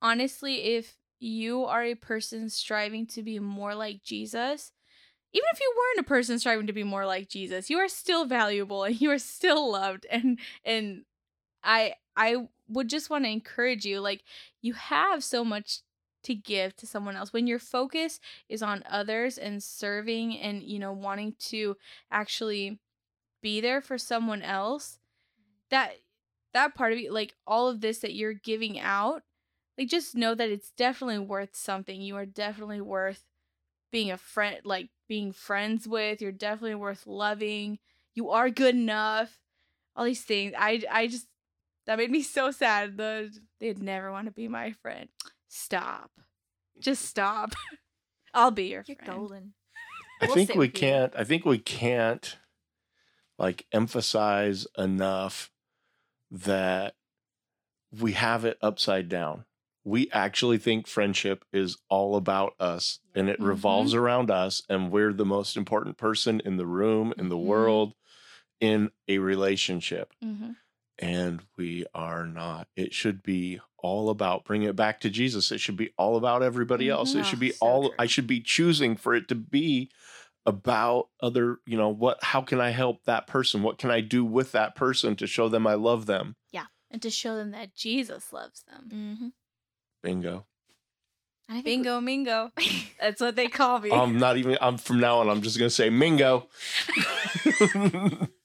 honestly 0.01 0.77
if 0.77 0.97
you 1.21 1.65
are 1.65 1.83
a 1.83 1.95
person 1.95 2.49
striving 2.49 3.07
to 3.07 3.23
be 3.23 3.39
more 3.39 3.75
like 3.75 4.03
jesus 4.03 4.73
even 5.33 5.47
if 5.53 5.61
you 5.61 5.75
weren't 5.77 6.07
a 6.07 6.09
person 6.09 6.39
striving 6.39 6.67
to 6.67 6.73
be 6.73 6.85
more 6.85 7.05
like 7.05 7.29
jesus 7.29 7.69
you 7.69 7.79
are 7.79 7.89
still 7.89 8.25
valuable 8.25 8.85
and 8.85 9.01
you 9.01 9.11
are 9.11 9.19
still 9.19 9.73
loved 9.73 10.07
and 10.11 10.39
and 10.65 11.05
i 11.65 11.95
i 12.17 12.37
would 12.69 12.89
just 12.89 13.11
want 13.11 13.25
to 13.25 13.31
encourage 13.31 13.85
you 13.85 14.01
like 14.01 14.23
you 14.63 14.75
have 14.75 15.25
so 15.25 15.45
much 15.45 15.81
to 16.25 16.35
give 16.35 16.77
to 16.77 16.87
someone 16.87 17.17
else. 17.17 17.33
When 17.33 17.47
your 17.47 17.59
focus 17.59 18.21
is 18.49 18.63
on 18.63 18.85
others 18.89 19.39
and 19.39 19.63
serving 19.63 20.39
and 20.39 20.63
you 20.63 20.79
know 20.79 20.93
wanting 20.93 21.35
to 21.51 21.77
actually 22.11 22.79
be 23.43 23.61
there 23.61 23.81
for 23.81 23.99
someone 23.99 24.43
else 24.43 24.99
that 25.71 25.99
that 26.55 26.75
part 26.75 26.93
of 26.93 26.99
you 26.99 27.13
like 27.13 27.35
all 27.47 27.69
of 27.69 27.81
this 27.81 27.99
that 28.01 28.15
you're 28.15 28.33
giving 28.35 28.79
out 28.81 29.23
like 29.79 29.89
just 29.89 30.17
know 30.17 30.35
that 30.35 30.51
it's 30.51 30.73
definitely 30.73 31.21
worth 31.21 31.55
something. 31.55 32.01
You 32.01 32.17
are 32.17 32.27
definitely 32.27 32.81
worth 32.81 33.23
being 33.93 34.11
a 34.11 34.17
friend 34.19 34.59
like 34.65 34.89
being 35.09 35.33
friends 35.33 35.87
with. 35.89 36.21
You're 36.21 36.33
definitely 36.33 36.75
worth 36.77 37.07
loving. 37.07 37.79
You 38.15 38.31
are 38.31 38.51
good 38.51 38.75
enough. 38.75 39.39
All 39.97 40.05
these 40.05 40.23
things. 40.25 40.53
I 40.59 40.83
i 40.91 41.07
just 41.07 41.27
that 41.89 41.99
made 41.99 42.11
me 42.13 42.23
so 42.23 42.53
sad 42.53 42.97
the 42.97 43.37
they'd 43.59 43.83
never 43.83 44.13
want 44.13 44.27
to 44.27 44.33
be 44.33 44.47
my 44.47 44.71
friend 44.83 45.09
stop 45.49 46.13
just 46.79 47.05
stop 47.05 47.55
i'll 48.35 48.53
be 48.53 48.67
your 48.67 48.85
you're 48.87 48.97
friend 48.97 49.19
golden 49.19 49.55
I 50.21 50.27
We'll 50.27 50.35
think 50.35 50.55
we 50.55 50.69
can't. 50.69 51.13
I 51.17 51.25
think 51.25 51.45
we 51.45 51.59
can't 51.59 52.37
like 53.39 53.67
emphasize 53.73 54.67
enough 54.77 55.51
that 56.31 56.95
we 57.97 58.13
have 58.13 58.45
it 58.45 58.59
upside 58.61 59.09
down. 59.09 59.45
We 59.85 60.11
actually 60.11 60.59
think 60.59 60.87
friendship 60.89 61.45
is 61.53 61.79
all 61.89 62.17
about 62.17 62.55
us 62.59 62.99
and 63.15 63.29
it 63.29 63.39
Mm-hmm. 63.39 63.47
revolves 63.49 63.95
around 63.95 64.31
us, 64.31 64.63
and 64.69 64.91
we're 64.91 65.13
the 65.13 65.25
most 65.25 65.57
important 65.57 65.97
person 65.97 66.41
in 66.45 66.57
the 66.57 66.67
room, 66.67 67.15
in 67.17 67.29
the 67.29 67.37
Mm-hmm. 67.37 67.45
Mhm. 67.45 67.49
world, 67.49 67.95
in 68.61 68.91
a 69.07 69.19
relationship. 69.19 70.13
Mhm. 70.23 70.57
And 70.99 71.41
we 71.57 71.85
are 71.95 72.27
not. 72.27 72.69
It 72.77 72.93
should 72.95 73.23
be 73.23 73.61
all 73.79 74.11
about 74.11 74.45
bring 74.45 74.63
it 74.63 74.75
back 74.75 75.01
to 75.01 75.11
Jesus. 75.11 75.53
It 75.53 75.59
should 75.59 75.77
be 75.77 75.93
all 75.97 76.17
about 76.17 76.43
everybody 76.43 76.89
else. 76.89 77.15
It 77.15 77.19
Mhm. 77.19 77.25
should 77.25 77.39
be 77.41 77.53
So 77.53 77.59
all 77.67 77.83
true. 77.89 77.95
I 77.99 78.07
should 78.07 78.27
be 78.27 78.41
choosing 78.41 78.97
for 78.97 79.15
it 79.15 79.29
to 79.29 79.35
be 79.37 79.91
about 80.45 81.09
other, 81.21 81.59
you 81.67 81.77
know, 81.77 81.89
what 81.91 82.23
how 82.25 82.41
can 82.43 82.61
I 82.61 82.71
help 82.71 83.05
that 83.05 83.27
person? 83.27 83.63
What 83.63 83.79
can 83.79 83.91
I 83.91 84.01
do 84.01 84.25
with 84.25 84.53
that 84.53 84.75
person 84.75 85.15
to 85.17 85.27
show 85.27 85.49
them 85.49 85.67
I 85.67 85.75
love 85.75 86.07
them? 86.07 86.35
Yeah. 86.51 86.67
And 86.91 87.01
to 87.03 87.11
show 87.11 87.37
them 87.37 87.51
that 87.53 87.75
Jesus 87.77 88.33
loves 88.33 88.65
them. 88.65 88.89
Mm-hmm. 88.93 89.29
Bingo. 90.03 90.47
And 91.49 91.59
I 91.59 91.63
think 91.63 91.85
Bingo, 91.85 92.01
mingo. 92.01 92.51
That's 93.01 93.21
what 93.21 93.37
they 93.37 93.49
call 93.49 93.79
me. 93.79 93.91
I'm 93.93 94.19
not 94.19 94.37
even 94.39 94.59
I'm 94.61 94.77
from 94.79 95.01
now 95.01 95.19
on 95.21 95.29
I'm 95.29 95.43
just 95.43 95.59
going 95.59 95.69
to 95.69 95.75
say 95.75 95.89
Mingo. 95.91 96.49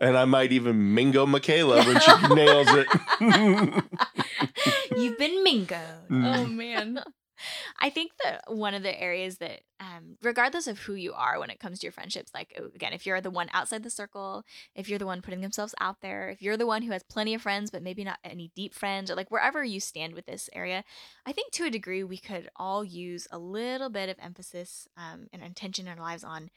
and 0.00 0.16
I 0.16 0.24
might 0.24 0.52
even 0.52 0.94
Mingo 0.94 1.26
Michaela 1.26 1.84
when 1.84 2.00
she 2.00 2.12
nails 2.34 2.68
it. 2.70 2.86
You've 4.96 5.18
been 5.18 5.42
mingo. 5.42 5.80
Mm. 6.10 6.36
oh 6.36 6.46
man. 6.46 7.02
I 7.80 7.90
think 7.90 8.12
that 8.24 8.44
one 8.48 8.74
of 8.74 8.82
the 8.82 9.00
areas 9.00 9.38
that, 9.38 9.60
um, 9.80 10.16
regardless 10.22 10.66
of 10.66 10.78
who 10.78 10.94
you 10.94 11.12
are 11.12 11.38
when 11.38 11.50
it 11.50 11.60
comes 11.60 11.78
to 11.78 11.86
your 11.86 11.92
friendships, 11.92 12.32
like 12.34 12.54
oh, 12.58 12.70
again, 12.74 12.92
if 12.92 13.06
you're 13.06 13.20
the 13.20 13.30
one 13.30 13.48
outside 13.52 13.82
the 13.82 13.90
circle, 13.90 14.44
if 14.74 14.88
you're 14.88 14.98
the 14.98 15.06
one 15.06 15.22
putting 15.22 15.40
themselves 15.40 15.74
out 15.80 16.00
there, 16.00 16.28
if 16.30 16.42
you're 16.42 16.56
the 16.56 16.66
one 16.66 16.82
who 16.82 16.92
has 16.92 17.02
plenty 17.02 17.34
of 17.34 17.42
friends 17.42 17.70
but 17.70 17.82
maybe 17.82 18.04
not 18.04 18.18
any 18.24 18.50
deep 18.54 18.74
friends, 18.74 19.10
or 19.10 19.14
like 19.14 19.30
wherever 19.30 19.62
you 19.62 19.80
stand 19.80 20.14
with 20.14 20.26
this 20.26 20.48
area, 20.54 20.84
I 21.26 21.32
think 21.32 21.52
to 21.52 21.66
a 21.66 21.70
degree 21.70 22.04
we 22.04 22.18
could 22.18 22.48
all 22.56 22.84
use 22.84 23.26
a 23.30 23.38
little 23.38 23.90
bit 23.90 24.08
of 24.08 24.16
emphasis 24.20 24.88
um, 24.96 25.26
and 25.32 25.42
intention 25.42 25.86
in 25.86 25.98
our 25.98 26.04
lives 26.04 26.24
on 26.24 26.50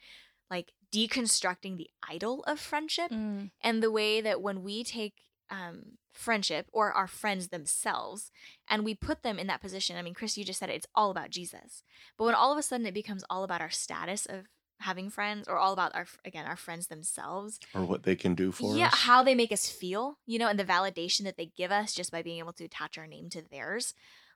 like 0.50 0.72
deconstructing 0.92 1.76
the 1.76 1.88
idol 2.08 2.42
of 2.46 2.58
friendship 2.58 3.10
Mm. 3.10 3.50
and 3.62 3.82
the 3.82 3.90
way 3.90 4.20
that 4.20 4.42
when 4.42 4.62
we 4.62 4.82
take 4.84 5.14
um, 5.50 5.98
friendship 6.12 6.66
or 6.72 6.92
our 6.92 7.06
friends 7.08 7.48
themselves 7.48 8.30
and 8.68 8.84
we 8.84 8.94
put 8.94 9.22
them 9.22 9.38
in 9.38 9.46
that 9.48 9.60
position 9.60 9.96
i 9.96 10.02
mean 10.02 10.14
chris 10.14 10.36
you 10.38 10.44
just 10.44 10.58
said 10.60 10.68
it, 10.70 10.74
it's 10.76 10.86
all 10.94 11.10
about 11.10 11.30
jesus 11.30 11.82
but 12.16 12.24
when 12.24 12.34
all 12.34 12.52
of 12.52 12.58
a 12.58 12.62
sudden 12.62 12.86
it 12.86 12.94
becomes 12.94 13.24
all 13.30 13.42
about 13.44 13.60
our 13.60 13.70
status 13.70 14.26
of 14.26 14.46
having 14.80 15.10
friends 15.10 15.46
or 15.48 15.56
all 15.58 15.72
about 15.72 15.94
our 15.94 16.06
again 16.24 16.46
our 16.46 16.56
friends 16.56 16.86
themselves 16.86 17.58
or 17.74 17.84
what 17.84 18.02
they 18.04 18.14
can 18.16 18.34
do 18.34 18.50
for 18.52 18.76
yeah 18.76 18.86
us. 18.86 18.92
Yeah, 18.92 18.96
how 19.12 19.22
they 19.22 19.34
make 19.34 19.52
us 19.52 19.68
feel 19.68 20.18
you 20.26 20.38
know 20.38 20.48
and 20.48 20.58
the 20.58 20.64
validation 20.64 21.22
that 21.24 21.36
they 21.36 21.50
give 21.56 21.70
us 21.72 21.92
just 21.94 22.10
by 22.12 22.22
being 22.22 22.38
able 22.38 22.52
to 22.54 22.64
attach 22.64 22.96
our 22.98 23.06
name 23.06 23.28
to 23.30 23.42
theirs 23.42 23.92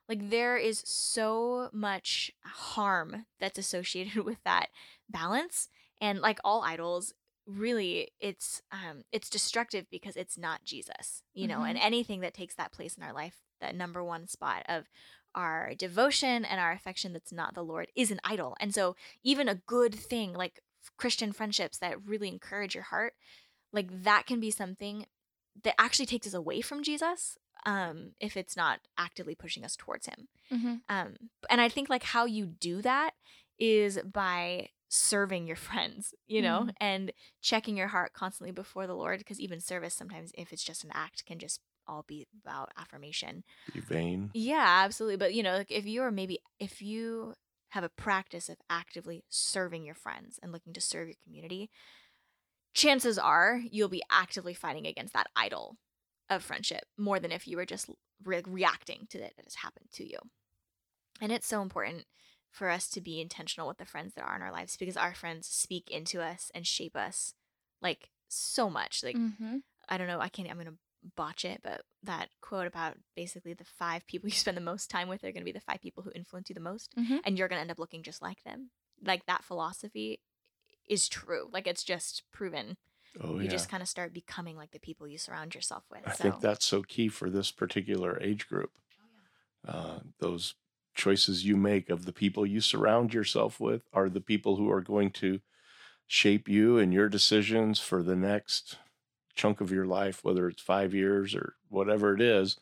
like 0.09 0.29
there 0.29 0.55
is 0.57 0.83
so 0.85 1.69
much 1.73 2.29
harm 2.43 3.25
that's 3.39 3.57
associated 3.57 4.23
with 4.29 4.43
that 4.43 4.67
balance 5.09 5.69
and 6.01 6.19
like 6.19 6.39
all 6.43 6.61
idols 6.63 7.13
really 7.47 8.09
it's 8.19 8.61
um 8.71 9.03
it's 9.11 9.29
destructive 9.29 9.85
because 9.91 10.15
it's 10.15 10.37
not 10.37 10.63
jesus 10.63 11.21
you 11.33 11.47
know 11.47 11.63
and 11.63 11.77
anything 11.77 12.21
that 12.21 12.33
takes 12.33 12.55
that 12.55 12.71
place 12.71 12.95
in 12.97 13.03
our 13.03 13.13
life 13.13 13.35
that 13.61 13.75
number 13.75 14.03
one 14.03 14.27
spot 14.27 14.63
of 14.67 14.85
our 15.35 15.73
devotion 15.77 16.43
and 16.45 16.59
our 16.59 16.71
affection 16.71 17.13
that's 17.13 17.31
not 17.31 17.53
the 17.53 17.63
lord 17.63 17.87
is 17.95 18.09
an 18.09 18.19
idol. 18.23 18.55
And 18.59 18.73
so 18.73 18.95
even 19.23 19.47
a 19.47 19.55
good 19.67 19.93
thing 19.93 20.33
like 20.33 20.59
christian 20.97 21.31
friendships 21.31 21.77
that 21.79 22.03
really 22.05 22.29
encourage 22.29 22.73
your 22.73 22.85
heart 22.85 23.13
like 23.73 24.03
that 24.03 24.25
can 24.25 24.39
be 24.39 24.49
something 24.51 25.05
that 25.63 25.75
actually 25.79 26.05
takes 26.05 26.25
us 26.27 26.33
away 26.33 26.61
from 26.61 26.83
jesus 26.83 27.37
um 27.65 28.11
if 28.19 28.35
it's 28.37 28.55
not 28.55 28.79
actively 28.97 29.35
pushing 29.35 29.63
us 29.63 29.75
towards 29.75 30.07
him. 30.07 30.27
Mhm. 30.51 30.81
um 30.89 31.15
and 31.49 31.59
i 31.61 31.69
think 31.69 31.89
like 31.89 32.03
how 32.03 32.25
you 32.25 32.45
do 32.45 32.81
that 32.81 33.11
is 33.59 33.99
by 33.99 34.69
serving 34.95 35.47
your 35.47 35.55
friends 35.55 36.13
you 36.27 36.41
know 36.41 36.67
Mhm. 36.67 36.75
and 36.79 37.11
checking 37.41 37.77
your 37.77 37.87
heart 37.89 38.13
constantly 38.13 38.51
before 38.51 38.87
the 38.87 38.95
lord 38.95 39.19
because 39.19 39.39
even 39.39 39.59
service 39.59 39.93
sometimes 39.93 40.31
if 40.37 40.53
it's 40.53 40.63
just 40.63 40.83
an 40.83 40.91
act 40.93 41.25
can 41.25 41.39
just 41.39 41.61
all 41.87 42.03
be 42.07 42.27
about 42.43 42.71
affirmation 42.77 43.43
Be 43.71 43.79
vain. 43.79 44.33
yeah 44.33 44.83
absolutely 44.85 45.17
but 45.17 45.33
you 45.33 45.43
know 45.43 45.57
like 45.57 45.71
if 45.71 45.85
you're 45.85 46.11
maybe 46.11 46.39
if 46.59 46.81
you 46.81 47.33
have 47.69 47.83
a 47.83 47.89
practice 47.89 48.49
of 48.49 48.57
actively 48.69 49.23
serving 49.29 49.85
your 49.85 49.95
friends 49.95 50.39
and 50.43 50.51
looking 50.51 50.73
to 50.73 50.81
serve 50.81 51.07
your 51.07 51.15
community 51.23 51.69
chances 52.73 53.17
are 53.17 53.61
you'll 53.71 53.89
be 53.89 54.03
actively 54.09 54.53
fighting 54.53 54.85
against 54.85 55.13
that 55.13 55.27
idol 55.35 55.77
of 56.29 56.43
friendship 56.43 56.83
more 56.97 57.19
than 57.19 57.31
if 57.31 57.47
you 57.47 57.57
were 57.57 57.65
just 57.65 57.89
re- 58.23 58.41
reacting 58.45 59.07
to 59.09 59.17
it 59.19 59.33
that 59.37 59.45
has 59.45 59.55
happened 59.55 59.87
to 59.91 60.03
you 60.09 60.17
and 61.21 61.31
it's 61.31 61.47
so 61.47 61.61
important 61.61 62.05
for 62.55 62.69
us 62.69 62.87
to 62.89 63.01
be 63.01 63.19
intentional 63.19 63.67
with 63.67 63.77
the 63.77 63.85
friends 63.85 64.13
that 64.13 64.23
are 64.23 64.35
in 64.37 64.41
our 64.41 64.51
lives 64.51 64.77
because 64.77 64.95
our 64.95 65.13
friends 65.13 65.45
speak 65.45 65.91
into 65.91 66.21
us 66.21 66.51
and 66.55 66.65
shape 66.65 66.95
us 66.95 67.33
like 67.81 68.09
so 68.29 68.69
much 68.69 69.03
like 69.03 69.17
Mhm. 69.17 69.61
I 69.89 69.97
don't 69.97 70.07
know, 70.07 70.21
I 70.21 70.29
can't 70.29 70.49
I'm 70.49 70.57
gonna 70.57 70.77
botch 71.15 71.43
it, 71.45 71.59
but 71.61 71.83
that 72.01 72.29
quote 72.41 72.65
about 72.65 72.97
basically 73.15 73.53
the 73.53 73.65
five 73.65 74.07
people 74.07 74.29
you 74.29 74.35
spend 74.35 74.55
the 74.55 74.61
most 74.61 74.89
time 74.89 75.09
with 75.09 75.23
are 75.25 75.33
gonna 75.33 75.43
be 75.45 75.51
the 75.51 75.59
five 75.59 75.81
people 75.81 76.01
who 76.03 76.11
influence 76.15 76.49
you 76.49 76.53
the 76.55 76.61
most, 76.61 76.95
Mhm. 76.95 77.19
and 77.25 77.37
you're 77.37 77.49
gonna 77.49 77.61
end 77.61 77.71
up 77.71 77.77
looking 77.79 78.03
just 78.03 78.21
like 78.21 78.41
them. 78.43 78.71
Like 79.03 79.25
that 79.25 79.43
philosophy 79.43 80.21
is 80.87 81.09
true. 81.09 81.49
Like 81.51 81.67
it's 81.67 81.83
just 81.83 82.23
proven. 82.31 82.77
Oh 83.19 83.35
you 83.37 83.43
yeah. 83.43 83.49
just 83.49 83.69
kind 83.69 83.83
of 83.83 83.89
start 83.89 84.13
becoming 84.13 84.55
like 84.55 84.71
the 84.71 84.79
people 84.79 85.07
you 85.07 85.17
surround 85.17 85.53
yourself 85.55 85.83
with. 85.91 86.01
I 86.07 86.13
so 86.13 86.23
think 86.23 86.39
that's 86.41 86.65
so 86.65 86.83
key 86.83 87.09
for 87.09 87.29
this 87.29 87.51
particular 87.51 88.17
age 88.21 88.47
group. 88.47 88.71
Uh, 89.67 89.99
those 90.19 90.55
choices 90.95 91.45
you 91.45 91.55
make 91.57 91.89
of 91.89 92.05
the 92.05 92.13
people 92.13 92.45
you 92.45 92.61
surround 92.61 93.13
yourself 93.13 93.59
with 93.59 93.83
are 93.93 94.09
the 94.09 94.21
people 94.21 94.55
who 94.55 94.71
are 94.71 94.81
going 94.81 95.11
to 95.11 95.39
shape 96.07 96.47
you 96.47 96.77
and 96.77 96.93
your 96.93 97.09
decisions 97.09 97.79
for 97.79 98.01
the 98.01 98.15
next 98.15 98.77
chunk 99.35 99.61
of 99.61 99.71
your 99.71 99.85
life, 99.85 100.23
whether 100.23 100.47
it's 100.47 100.61
five 100.61 100.93
years 100.93 101.35
or 101.35 101.55
whatever 101.69 102.13
it 102.13 102.21
is. 102.21 102.57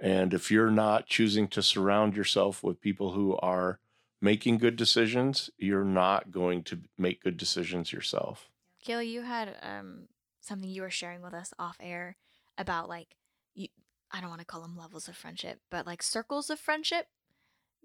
And 0.00 0.34
if 0.34 0.50
you're 0.50 0.70
not 0.70 1.06
choosing 1.06 1.48
to 1.48 1.62
surround 1.62 2.16
yourself 2.16 2.62
with 2.62 2.80
people 2.80 3.12
who 3.12 3.36
are 3.38 3.80
making 4.20 4.58
good 4.58 4.76
decisions, 4.76 5.50
you're 5.58 5.84
not 5.84 6.30
going 6.30 6.62
to 6.64 6.80
make 6.98 7.22
good 7.22 7.36
decisions 7.36 7.92
yourself. 7.92 8.48
Kayla, 8.86 9.08
you 9.08 9.22
had 9.22 9.56
um 9.62 10.08
something 10.40 10.68
you 10.68 10.82
were 10.82 10.90
sharing 10.90 11.22
with 11.22 11.34
us 11.34 11.52
off 11.58 11.76
air 11.80 12.16
about 12.56 12.88
like 12.88 13.16
you 13.54 13.68
I 14.12 14.20
don't 14.20 14.30
want 14.30 14.40
to 14.40 14.46
call 14.46 14.62
them 14.62 14.76
levels 14.76 15.08
of 15.08 15.16
friendship, 15.16 15.60
but 15.70 15.86
like 15.86 16.02
circles 16.02 16.50
of 16.50 16.60
friendship. 16.60 17.06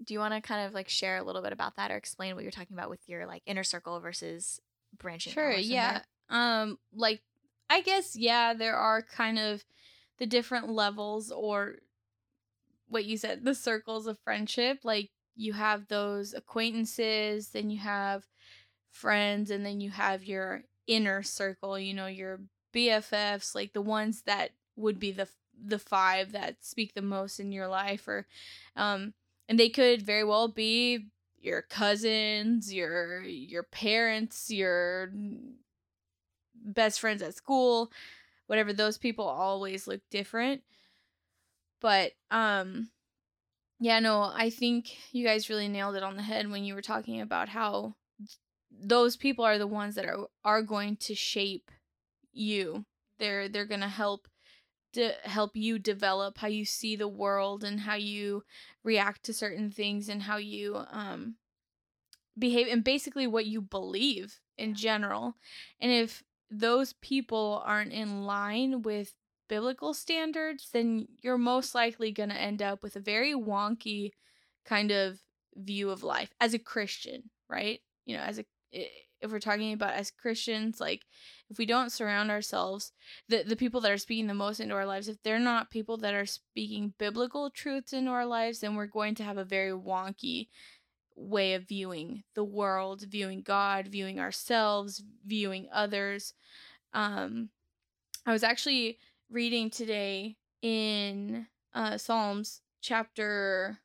Do 0.03 0.13
you 0.13 0.19
want 0.19 0.33
to 0.33 0.41
kind 0.41 0.65
of 0.67 0.73
like 0.73 0.89
share 0.89 1.17
a 1.17 1.23
little 1.23 1.41
bit 1.41 1.53
about 1.53 1.75
that 1.75 1.91
or 1.91 1.95
explain 1.95 2.35
what 2.35 2.43
you're 2.43 2.51
talking 2.51 2.75
about 2.75 2.89
with 2.89 3.07
your 3.07 3.25
like 3.25 3.43
inner 3.45 3.63
circle 3.63 3.99
versus 3.99 4.59
branching? 4.97 5.33
Sure, 5.33 5.51
yeah. 5.51 6.01
Um 6.29 6.77
like 6.93 7.21
I 7.69 7.81
guess 7.81 8.15
yeah, 8.15 8.53
there 8.53 8.75
are 8.75 9.01
kind 9.01 9.39
of 9.39 9.63
the 10.19 10.25
different 10.25 10.69
levels 10.69 11.31
or 11.31 11.75
what 12.87 13.05
you 13.05 13.17
said, 13.17 13.45
the 13.45 13.55
circles 13.55 14.07
of 14.07 14.19
friendship. 14.23 14.79
Like 14.83 15.09
you 15.35 15.53
have 15.53 15.87
those 15.87 16.33
acquaintances, 16.33 17.49
then 17.49 17.69
you 17.69 17.79
have 17.79 18.27
friends, 18.89 19.49
and 19.49 19.65
then 19.65 19.79
you 19.79 19.89
have 19.91 20.23
your 20.25 20.63
inner 20.87 21.23
circle, 21.23 21.79
you 21.79 21.93
know, 21.93 22.07
your 22.07 22.41
BFFs, 22.73 23.55
like 23.55 23.73
the 23.73 23.81
ones 23.81 24.23
that 24.23 24.51
would 24.75 24.99
be 24.99 25.11
the 25.11 25.27
the 25.63 25.79
five 25.79 26.31
that 26.31 26.63
speak 26.65 26.93
the 26.93 27.01
most 27.01 27.39
in 27.39 27.51
your 27.51 27.67
life 27.67 28.07
or 28.07 28.25
um 28.75 29.13
and 29.51 29.59
they 29.59 29.67
could 29.67 30.01
very 30.01 30.23
well 30.23 30.47
be 30.47 31.07
your 31.41 31.61
cousins, 31.63 32.73
your 32.73 33.21
your 33.21 33.63
parents, 33.63 34.49
your 34.49 35.11
best 36.55 37.01
friends 37.01 37.21
at 37.21 37.35
school, 37.35 37.91
whatever 38.47 38.71
those 38.71 38.97
people 38.97 39.27
always 39.27 39.87
look 39.87 39.99
different. 40.09 40.61
But 41.81 42.13
um 42.31 42.91
yeah, 43.77 43.99
no, 43.99 44.31
I 44.33 44.49
think 44.51 44.95
you 45.11 45.25
guys 45.25 45.49
really 45.49 45.67
nailed 45.67 45.97
it 45.97 46.03
on 46.03 46.15
the 46.15 46.23
head 46.23 46.49
when 46.49 46.63
you 46.63 46.73
were 46.73 46.81
talking 46.81 47.19
about 47.19 47.49
how 47.49 47.95
those 48.71 49.17
people 49.17 49.43
are 49.43 49.57
the 49.57 49.67
ones 49.67 49.95
that 49.95 50.05
are 50.05 50.27
are 50.45 50.61
going 50.61 50.95
to 50.95 51.13
shape 51.13 51.71
you. 52.31 52.85
They're 53.19 53.49
they're 53.49 53.65
going 53.65 53.81
to 53.81 53.89
help 53.89 54.29
to 54.93 55.13
help 55.23 55.55
you 55.55 55.79
develop 55.79 56.37
how 56.39 56.47
you 56.47 56.65
see 56.65 56.95
the 56.95 57.07
world 57.07 57.63
and 57.63 57.81
how 57.81 57.95
you 57.95 58.43
react 58.83 59.23
to 59.23 59.33
certain 59.33 59.71
things 59.71 60.09
and 60.09 60.23
how 60.23 60.37
you 60.37 60.77
um 60.91 61.35
behave 62.37 62.67
and 62.67 62.83
basically 62.83 63.27
what 63.27 63.45
you 63.45 63.61
believe 63.61 64.39
in 64.57 64.73
general. 64.73 65.35
And 65.79 65.91
if 65.91 66.23
those 66.49 66.93
people 66.93 67.61
aren't 67.65 67.91
in 67.93 68.23
line 68.25 68.81
with 68.81 69.13
biblical 69.47 69.93
standards, 69.93 70.69
then 70.71 71.07
you're 71.21 71.37
most 71.37 71.75
likely 71.75 72.11
going 72.11 72.29
to 72.29 72.39
end 72.39 72.61
up 72.61 72.83
with 72.83 72.95
a 72.95 72.99
very 73.01 73.33
wonky 73.33 74.11
kind 74.65 74.91
of 74.91 75.19
view 75.55 75.89
of 75.89 76.03
life 76.03 76.31
as 76.39 76.53
a 76.53 76.59
Christian, 76.59 77.29
right? 77.49 77.81
You 78.05 78.17
know, 78.17 78.23
as 78.23 78.39
a 78.39 78.45
i- 78.73 78.89
if 79.21 79.31
we're 79.31 79.39
talking 79.39 79.73
about 79.73 79.93
as 79.93 80.11
Christians, 80.11 80.79
like 80.79 81.05
if 81.49 81.57
we 81.57 81.65
don't 81.65 81.91
surround 81.91 82.31
ourselves, 82.31 82.91
the 83.29 83.43
the 83.43 83.55
people 83.55 83.81
that 83.81 83.91
are 83.91 83.97
speaking 83.97 84.27
the 84.27 84.33
most 84.33 84.59
into 84.59 84.75
our 84.75 84.85
lives, 84.85 85.07
if 85.07 85.21
they're 85.23 85.39
not 85.39 85.69
people 85.69 85.97
that 85.97 86.13
are 86.13 86.25
speaking 86.25 86.93
biblical 86.97 87.49
truths 87.49 87.93
into 87.93 88.11
our 88.11 88.25
lives, 88.25 88.59
then 88.59 88.75
we're 88.75 88.85
going 88.85 89.15
to 89.15 89.23
have 89.23 89.37
a 89.37 89.45
very 89.45 89.71
wonky 89.71 90.47
way 91.15 91.53
of 91.53 91.67
viewing 91.67 92.23
the 92.35 92.43
world, 92.43 93.01
viewing 93.07 93.41
God, 93.41 93.87
viewing 93.87 94.19
ourselves, 94.19 95.03
viewing 95.25 95.67
others. 95.71 96.33
Um, 96.93 97.49
I 98.25 98.31
was 98.31 98.43
actually 98.43 98.97
reading 99.29 99.69
today 99.69 100.37
in 100.61 101.47
uh, 101.73 101.97
Psalms 101.97 102.61
chapter 102.81 103.79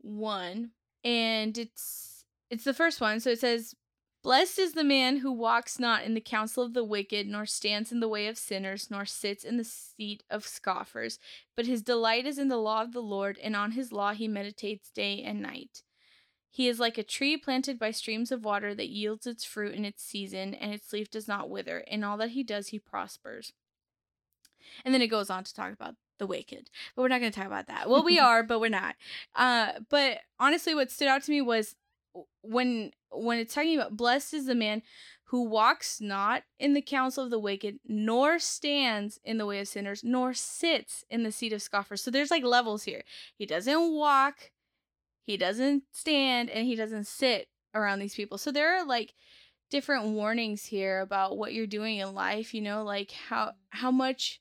one, 0.00 0.70
and 1.04 1.56
it's 1.56 2.24
it's 2.50 2.64
the 2.64 2.74
first 2.74 3.00
one. 3.00 3.20
So 3.20 3.30
it 3.30 3.40
says, 3.40 3.74
"Blessed 4.22 4.58
is 4.58 4.72
the 4.72 4.84
man 4.84 5.18
who 5.18 5.32
walks 5.32 5.78
not 5.78 6.04
in 6.04 6.14
the 6.14 6.20
counsel 6.20 6.64
of 6.64 6.74
the 6.74 6.84
wicked, 6.84 7.26
nor 7.26 7.46
stands 7.46 7.92
in 7.92 8.00
the 8.00 8.08
way 8.08 8.26
of 8.26 8.36
sinners, 8.36 8.90
nor 8.90 9.06
sits 9.06 9.44
in 9.44 9.56
the 9.56 9.64
seat 9.64 10.22
of 10.28 10.46
scoffers. 10.46 11.18
But 11.54 11.66
his 11.66 11.82
delight 11.82 12.26
is 12.26 12.38
in 12.38 12.48
the 12.48 12.56
law 12.56 12.82
of 12.82 12.92
the 12.92 13.02
Lord, 13.02 13.38
and 13.38 13.54
on 13.54 13.72
his 13.72 13.92
law 13.92 14.12
he 14.12 14.28
meditates 14.28 14.90
day 14.90 15.22
and 15.22 15.40
night." 15.40 15.82
He 16.50 16.66
is 16.66 16.80
like 16.80 16.98
a 16.98 17.02
tree 17.02 17.36
planted 17.36 17.78
by 17.78 17.90
streams 17.90 18.32
of 18.32 18.44
water 18.44 18.74
that 18.74 18.88
yields 18.88 19.26
its 19.26 19.44
fruit 19.44 19.74
in 19.74 19.84
its 19.84 20.02
season, 20.02 20.54
and 20.54 20.72
its 20.72 20.92
leaf 20.92 21.10
does 21.10 21.28
not 21.28 21.50
wither. 21.50 21.80
In 21.80 22.02
all 22.02 22.16
that 22.16 22.30
he 22.30 22.42
does, 22.42 22.68
he 22.68 22.78
prospers. 22.78 23.52
And 24.84 24.94
then 24.94 25.02
it 25.02 25.08
goes 25.08 25.30
on 25.30 25.44
to 25.44 25.54
talk 25.54 25.72
about 25.72 25.94
the 26.18 26.26
wicked, 26.26 26.70
but 26.94 27.02
we're 27.02 27.08
not 27.08 27.20
going 27.20 27.32
to 27.32 27.38
talk 27.38 27.46
about 27.46 27.68
that. 27.68 27.88
Well, 27.88 28.02
we 28.02 28.18
are, 28.18 28.42
but 28.42 28.60
we're 28.60 28.70
not. 28.70 28.96
Uh, 29.34 29.72
but 29.88 30.20
honestly, 30.38 30.74
what 30.74 30.90
stood 30.90 31.08
out 31.08 31.22
to 31.24 31.30
me 31.30 31.40
was 31.40 31.76
when 32.42 32.92
when 33.10 33.38
it's 33.38 33.54
talking 33.54 33.78
about 33.78 33.96
blessed 33.96 34.34
is 34.34 34.46
the 34.46 34.54
man 34.54 34.82
who 35.24 35.42
walks 35.42 36.00
not 36.00 36.42
in 36.58 36.72
the 36.72 36.82
counsel 36.82 37.24
of 37.24 37.30
the 37.30 37.38
wicked, 37.38 37.78
nor 37.86 38.38
stands 38.38 39.20
in 39.24 39.36
the 39.36 39.44
way 39.44 39.60
of 39.60 39.68
sinners, 39.68 40.02
nor 40.02 40.32
sits 40.32 41.04
in 41.10 41.22
the 41.22 41.32
seat 41.32 41.52
of 41.52 41.60
scoffers. 41.60 42.02
So 42.02 42.10
there's 42.10 42.30
like 42.30 42.44
levels 42.44 42.84
here. 42.84 43.02
He 43.36 43.44
doesn't 43.44 43.92
walk 43.92 44.50
he 45.28 45.36
doesn't 45.36 45.82
stand 45.92 46.48
and 46.48 46.66
he 46.66 46.74
doesn't 46.74 47.06
sit 47.06 47.48
around 47.74 47.98
these 47.98 48.14
people. 48.14 48.38
So 48.38 48.50
there 48.50 48.78
are 48.78 48.86
like 48.86 49.12
different 49.68 50.06
warnings 50.06 50.64
here 50.64 51.00
about 51.00 51.36
what 51.36 51.52
you're 51.52 51.66
doing 51.66 51.98
in 51.98 52.14
life, 52.14 52.54
you 52.54 52.62
know, 52.62 52.82
like 52.82 53.10
how 53.10 53.52
how 53.68 53.90
much 53.90 54.40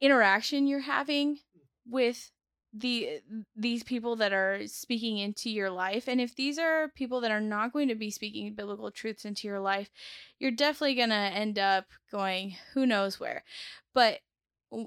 interaction 0.00 0.66
you're 0.66 0.80
having 0.80 1.40
with 1.86 2.30
the 2.74 3.20
these 3.54 3.82
people 3.82 4.16
that 4.16 4.32
are 4.32 4.60
speaking 4.66 5.18
into 5.18 5.50
your 5.50 5.70
life 5.70 6.08
and 6.08 6.20
if 6.20 6.34
these 6.34 6.58
are 6.58 6.88
people 6.94 7.20
that 7.20 7.30
are 7.30 7.40
not 7.40 7.72
going 7.72 7.88
to 7.88 7.94
be 7.94 8.10
speaking 8.10 8.54
biblical 8.54 8.90
truths 8.90 9.26
into 9.26 9.46
your 9.46 9.60
life 9.60 9.90
you're 10.38 10.50
definitely 10.50 10.94
going 10.94 11.10
to 11.10 11.14
end 11.14 11.58
up 11.58 11.84
going 12.10 12.56
who 12.72 12.86
knows 12.86 13.20
where 13.20 13.44
but 13.92 14.20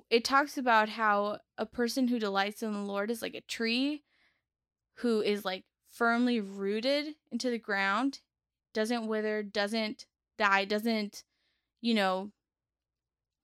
it 0.10 0.24
talks 0.24 0.58
about 0.58 0.90
how 0.90 1.38
a 1.60 1.66
person 1.68 2.08
who 2.08 2.18
delights 2.18 2.64
in 2.64 2.74
the 2.74 2.80
lord 2.80 3.12
is 3.12 3.22
like 3.22 3.36
a 3.36 3.42
tree 3.42 4.02
who 4.96 5.22
is 5.22 5.46
like 5.46 5.64
firmly 5.96 6.40
rooted 6.42 7.16
into 7.32 7.50
the 7.50 7.58
ground, 7.58 8.20
doesn't 8.74 9.08
wither, 9.08 9.42
doesn't 9.42 10.06
die, 10.38 10.66
doesn't, 10.66 11.24
you 11.82 11.94
know, 11.94 12.32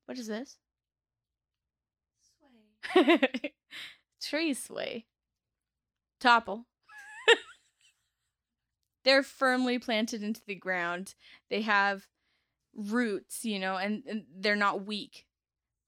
what 0.06 0.18
is 0.18 0.28
this? 0.28 0.58
Tree 4.22 4.54
sway. 4.54 5.06
Topple. 6.20 6.66
They're 9.04 9.24
firmly 9.24 9.80
planted 9.80 10.22
into 10.22 10.42
the 10.46 10.56
ground. 10.56 11.16
They 11.50 11.62
have 11.62 12.08
roots, 12.76 13.44
you 13.44 13.58
know, 13.58 13.78
and, 13.78 14.04
and 14.08 14.26
they're 14.38 14.56
not 14.56 14.86
weak. 14.86 15.26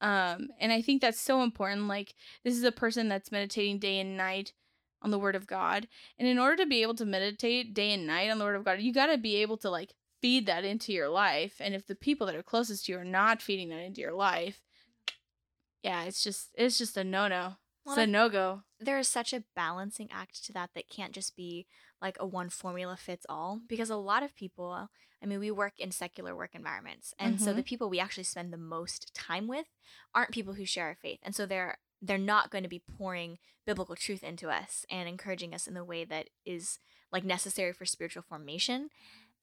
Um, 0.02 0.50
and 0.60 0.74
I 0.74 0.82
think 0.82 1.02
that's 1.02 1.20
so 1.20 1.44
important. 1.44 1.88
Like, 1.88 2.16
this 2.44 2.56
is 2.56 2.64
a 2.64 2.72
person 2.72 3.10
that's 3.10 3.32
meditating 3.32 3.80
day 3.80 4.00
and 4.00 4.18
night 4.18 4.54
on 5.02 5.12
the 5.12 5.20
word 5.20 5.36
of 5.36 5.46
God. 5.46 5.88
And 6.18 6.28
in 6.28 6.40
order 6.40 6.58
to 6.58 6.66
be 6.66 6.82
able 6.82 6.96
to 6.96 7.06
meditate 7.06 7.74
day 7.74 7.94
and 7.94 8.08
night 8.08 8.32
on 8.32 8.40
the 8.40 8.46
word 8.46 8.56
of 8.56 8.66
God, 8.66 8.82
you 8.82 8.92
got 8.92 9.08
to 9.08 9.18
be 9.18 9.36
able 9.38 9.58
to 9.58 9.70
like 9.70 9.94
feed 10.22 10.46
that 10.48 10.66
into 10.66 10.92
your 10.92 11.10
life. 11.10 11.58
And 11.60 11.76
if 11.76 11.86
the 11.86 11.96
people 11.96 12.26
that 12.28 12.36
are 12.36 12.44
closest 12.44 12.86
to 12.86 12.94
you 12.94 12.98
are 12.98 13.06
not 13.06 13.42
feeding 13.42 13.70
that 13.70 13.80
into 13.80 14.02
your 14.02 14.14
life, 14.14 14.62
yeah, 15.84 16.04
it's 16.04 16.24
just 16.24 16.50
it's 16.56 16.78
just 16.78 16.98
a 16.98 17.04
It's 17.86 17.98
a 17.98 18.08
no-go. 18.08 18.64
There 18.80 18.98
is 18.98 19.08
such 19.08 19.34
a 19.34 19.44
balancing 19.56 20.10
act 20.12 20.46
to 20.46 20.54
that 20.54 20.72
that 20.74 20.90
can't 20.90 21.12
just 21.12 21.36
be 21.36 21.68
like 22.02 22.18
a 22.20 22.26
one 22.26 22.50
formula 22.50 22.98
fits 22.98 23.26
all 23.28 23.62
because 23.68 23.90
a 23.90 23.96
lot 23.96 24.24
of 24.24 24.36
people, 24.36 24.90
I 25.22 25.26
mean, 25.26 25.40
we 25.40 25.52
work 25.52 25.74
in 25.78 25.92
secular 25.92 26.36
work 26.36 26.52
environments. 26.54 27.14
And 27.20 27.36
mm-hmm. 27.36 27.44
so 27.44 27.54
the 27.54 27.64
people 27.64 27.90
we 27.90 28.00
actually 28.00 28.24
spend 28.24 28.54
the 28.54 28.58
most 28.58 29.14
time 29.14 29.48
with 29.48 29.68
aren't 30.16 30.32
people 30.32 30.54
who 30.54 30.66
share 30.66 30.88
our 30.88 30.96
faith. 30.96 31.20
And 31.24 31.36
so 31.36 31.46
they're 31.46 31.78
they're 32.02 32.18
not 32.18 32.50
going 32.50 32.64
to 32.64 32.70
be 32.70 32.84
pouring 32.98 33.38
biblical 33.66 33.96
truth 33.96 34.24
into 34.24 34.50
us 34.50 34.86
and 34.90 35.08
encouraging 35.08 35.54
us 35.54 35.68
in 35.68 35.74
the 35.74 35.86
way 35.86 36.04
that 36.04 36.30
is 36.46 36.80
like 37.14 37.24
necessary 37.24 37.72
for 37.72 37.86
spiritual 37.86 38.24
formation. 38.28 38.90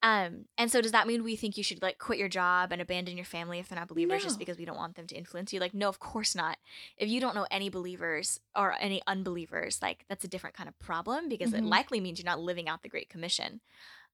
Um, 0.03 0.45
and 0.57 0.71
so 0.71 0.81
does 0.81 0.93
that 0.93 1.05
mean 1.05 1.23
we 1.23 1.35
think 1.35 1.57
you 1.57 1.63
should 1.63 1.81
like 1.81 1.99
quit 1.99 2.17
your 2.17 2.27
job 2.27 2.71
and 2.71 2.81
abandon 2.81 3.15
your 3.15 3.25
family 3.25 3.59
if 3.59 3.69
they're 3.69 3.77
not 3.77 3.87
believers 3.87 4.23
no. 4.23 4.29
just 4.29 4.39
because 4.39 4.57
we 4.57 4.65
don't 4.65 4.77
want 4.77 4.95
them 4.95 5.05
to 5.07 5.15
influence 5.15 5.53
you? 5.53 5.59
Like, 5.59 5.75
no, 5.75 5.89
of 5.89 5.99
course 5.99 6.33
not. 6.33 6.57
If 6.97 7.07
you 7.07 7.21
don't 7.21 7.35
know 7.35 7.45
any 7.51 7.69
believers 7.69 8.39
or 8.55 8.75
any 8.79 9.01
unbelievers, 9.05 9.79
like 9.81 10.05
that's 10.09 10.25
a 10.25 10.27
different 10.27 10.55
kind 10.55 10.67
of 10.67 10.77
problem 10.79 11.29
because 11.29 11.51
mm-hmm. 11.51 11.65
it 11.65 11.69
likely 11.69 11.99
means 11.99 12.17
you're 12.17 12.25
not 12.25 12.39
living 12.39 12.67
out 12.67 12.81
the 12.81 12.89
Great 12.89 13.09
Commission. 13.09 13.61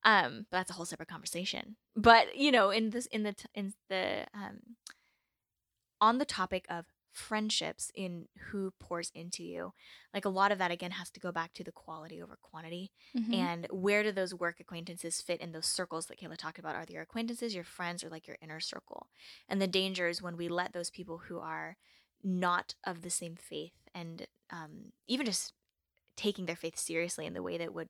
Um, 0.04 0.46
but 0.52 0.58
that's 0.58 0.70
a 0.70 0.74
whole 0.74 0.86
separate 0.86 1.10
conversation. 1.10 1.78
But 1.96 2.36
you 2.36 2.52
know, 2.52 2.70
in 2.70 2.90
this, 2.90 3.06
in 3.08 3.24
the, 3.24 3.36
in 3.56 3.74
the, 3.90 4.26
um, 4.34 4.60
on 6.02 6.18
the 6.18 6.26
topic 6.26 6.66
of 6.70 6.86
friendships 7.18 7.92
in 7.96 8.28
who 8.52 8.72
pours 8.80 9.12
into 9.16 9.44
you. 9.44 9.74
Like 10.14 10.26
a 10.26 10.30
lot 10.30 10.52
of 10.52 10.60
that 10.60 10.72
again 10.72 10.92
has 10.92 11.10
to 11.12 11.20
go 11.20 11.32
back 11.32 11.54
to 11.54 11.64
the 11.64 11.72
quality 11.72 12.22
over 12.22 12.38
quantity. 12.42 12.92
Mm-hmm. 13.18 13.34
And 13.34 13.68
where 13.72 14.04
do 14.04 14.12
those 14.12 14.36
work 14.36 14.60
acquaintances 14.60 15.20
fit 15.20 15.42
in 15.42 15.52
those 15.52 15.66
circles 15.66 16.06
that 16.06 16.20
Kayla 16.20 16.38
talked 16.38 16.60
about? 16.60 16.76
Are 16.76 16.86
they 16.86 16.94
your 16.94 17.04
acquaintances, 17.04 17.56
your 17.56 17.64
friends, 17.64 18.04
or 18.04 18.10
like 18.10 18.28
your 18.28 18.38
inner 18.42 18.60
circle? 18.60 19.08
And 19.50 19.62
the 19.62 19.68
danger 19.68 20.08
is 20.08 20.22
when 20.22 20.38
we 20.38 20.48
let 20.48 20.74
those 20.74 20.92
people 20.92 21.18
who 21.28 21.40
are 21.40 21.78
not 22.24 22.76
of 22.86 23.02
the 23.02 23.10
same 23.10 23.36
faith 23.36 23.74
and 23.96 24.28
um, 24.52 24.92
even 25.08 25.26
just 25.26 25.54
taking 26.16 26.46
their 26.46 26.56
faith 26.56 26.78
seriously 26.78 27.26
in 27.26 27.34
the 27.34 27.44
way 27.44 27.58
that 27.58 27.74
would 27.74 27.90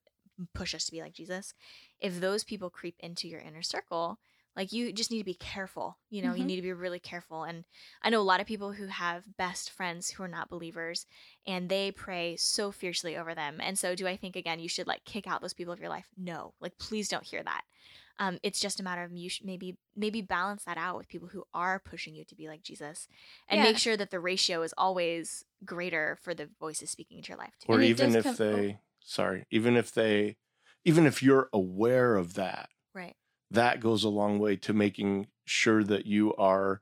push 0.54 0.74
us 0.74 0.86
to 0.86 0.92
be 0.92 1.02
like 1.02 1.14
Jesus, 1.14 1.54
if 2.00 2.20
those 2.20 2.44
people 2.44 2.70
creep 2.70 2.96
into 3.00 3.28
your 3.28 3.40
inner 3.40 3.62
circle, 3.62 4.20
like 4.58 4.74
you 4.74 4.92
just 4.92 5.12
need 5.12 5.20
to 5.20 5.24
be 5.24 5.36
careful 5.36 5.98
you 6.10 6.22
know 6.22 6.30
mm-hmm. 6.30 6.40
you 6.40 6.46
need 6.46 6.56
to 6.58 6.62
be 6.62 6.74
really 6.74 7.00
careful 7.00 7.44
and 7.44 7.64
i 8.02 8.10
know 8.10 8.20
a 8.20 8.24
lot 8.24 8.42
of 8.42 8.48
people 8.48 8.74
who 8.74 8.88
have 8.88 9.24
best 9.38 9.70
friends 9.70 10.10
who 10.10 10.24
are 10.24 10.28
not 10.28 10.50
believers 10.50 11.06
and 11.46 11.70
they 11.70 11.92
pray 11.92 12.36
so 12.36 12.72
fiercely 12.72 13.16
over 13.16 13.34
them 13.34 13.58
and 13.62 13.80
so 13.80 13.96
do 13.96 14.08
i 14.08 14.18
think 14.18 14.36
again 14.36 14.60
you 14.60 14.68
should 14.68 14.88
like 14.88 15.06
kick 15.06 15.28
out 15.28 15.42
those 15.42 15.54
people 15.54 15.72
of 15.72 15.80
your 15.80 15.90
life 15.90 16.08
no 16.18 16.54
like 16.60 16.78
please 16.78 17.08
don't 17.08 17.24
hear 17.24 17.44
that 17.44 17.62
um, 18.20 18.40
it's 18.42 18.60
just 18.60 18.80
a 18.80 18.84
matter 18.84 19.04
of 19.04 19.12
you 19.14 19.30
should 19.30 19.46
maybe 19.46 19.78
maybe 19.96 20.24
balance 20.24 20.64
that 20.64 20.76
out 20.76 20.98
with 20.98 21.08
people 21.08 21.28
who 21.28 21.44
are 21.54 21.80
pushing 21.80 22.16
you 22.16 22.26
to 22.26 22.36
be 22.36 22.48
like 22.48 22.64
jesus 22.64 23.08
and 23.48 23.60
yeah. 23.60 23.64
make 23.64 23.78
sure 23.78 23.96
that 23.96 24.10
the 24.10 24.20
ratio 24.20 24.64
is 24.64 24.74
always 24.76 25.46
greater 25.64 26.18
for 26.24 26.34
the 26.34 26.50
voices 26.60 26.90
speaking 26.90 27.18
into 27.18 27.30
your 27.30 27.38
life 27.38 27.54
too. 27.60 27.72
or 27.72 27.80
even 27.80 28.16
if 28.16 28.24
come- 28.24 28.36
they 28.36 28.72
oh. 28.72 28.80
sorry 29.00 29.46
even 29.52 29.78
if 29.78 29.92
they 29.92 30.36
even 30.84 31.06
if 31.06 31.22
you're 31.22 31.48
aware 31.54 32.16
of 32.16 32.34
that 32.34 32.70
right 32.96 33.16
that 33.52 33.80
goes 33.80 34.04
a 34.04 34.10
long 34.10 34.40
way 34.40 34.56
to 34.58 34.74
making 34.74 35.28
sure 35.46 35.84
that 35.84 36.06
you 36.06 36.36
are 36.36 36.82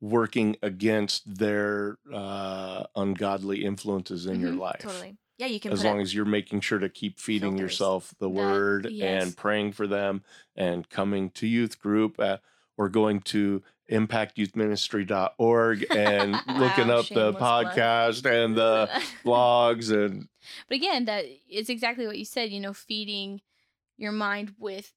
working 0.00 0.56
against 0.62 1.38
their 1.38 1.98
uh, 2.12 2.84
ungodly 2.94 3.64
influences 3.64 4.26
in 4.26 4.34
mm-hmm, 4.34 4.42
your 4.42 4.52
life. 4.52 4.80
Totally. 4.80 5.16
Yeah, 5.38 5.46
you 5.46 5.60
can. 5.60 5.72
As 5.72 5.84
long 5.84 6.00
as 6.00 6.14
you're 6.14 6.24
making 6.24 6.60
sure 6.60 6.78
to 6.78 6.88
keep 6.88 7.20
feeding 7.20 7.52
filters. 7.52 7.72
yourself 7.72 8.14
the 8.18 8.28
that, 8.28 8.34
word 8.34 8.88
yes. 8.90 9.22
and 9.22 9.36
praying 9.36 9.72
for 9.72 9.86
them 9.86 10.22
and 10.56 10.88
coming 10.88 11.30
to 11.30 11.46
youth 11.46 11.78
group 11.78 12.18
uh, 12.18 12.38
or 12.78 12.88
going 12.88 13.20
to 13.20 13.62
impactyouthministry.org 13.90 15.86
and 15.90 16.32
wow, 16.48 16.58
looking 16.58 16.90
up 16.90 17.06
the 17.08 17.32
podcast 17.34 18.22
blood. 18.22 18.34
and 18.34 18.56
the 18.56 18.88
blogs 19.24 19.92
and 19.92 20.26
but 20.68 20.74
again 20.74 21.04
that 21.04 21.24
is 21.48 21.68
exactly 21.68 22.04
what 22.04 22.18
you 22.18 22.24
said 22.24 22.50
you 22.50 22.58
know 22.58 22.72
feeding 22.72 23.40
your 23.96 24.10
mind 24.10 24.54
with 24.58 24.92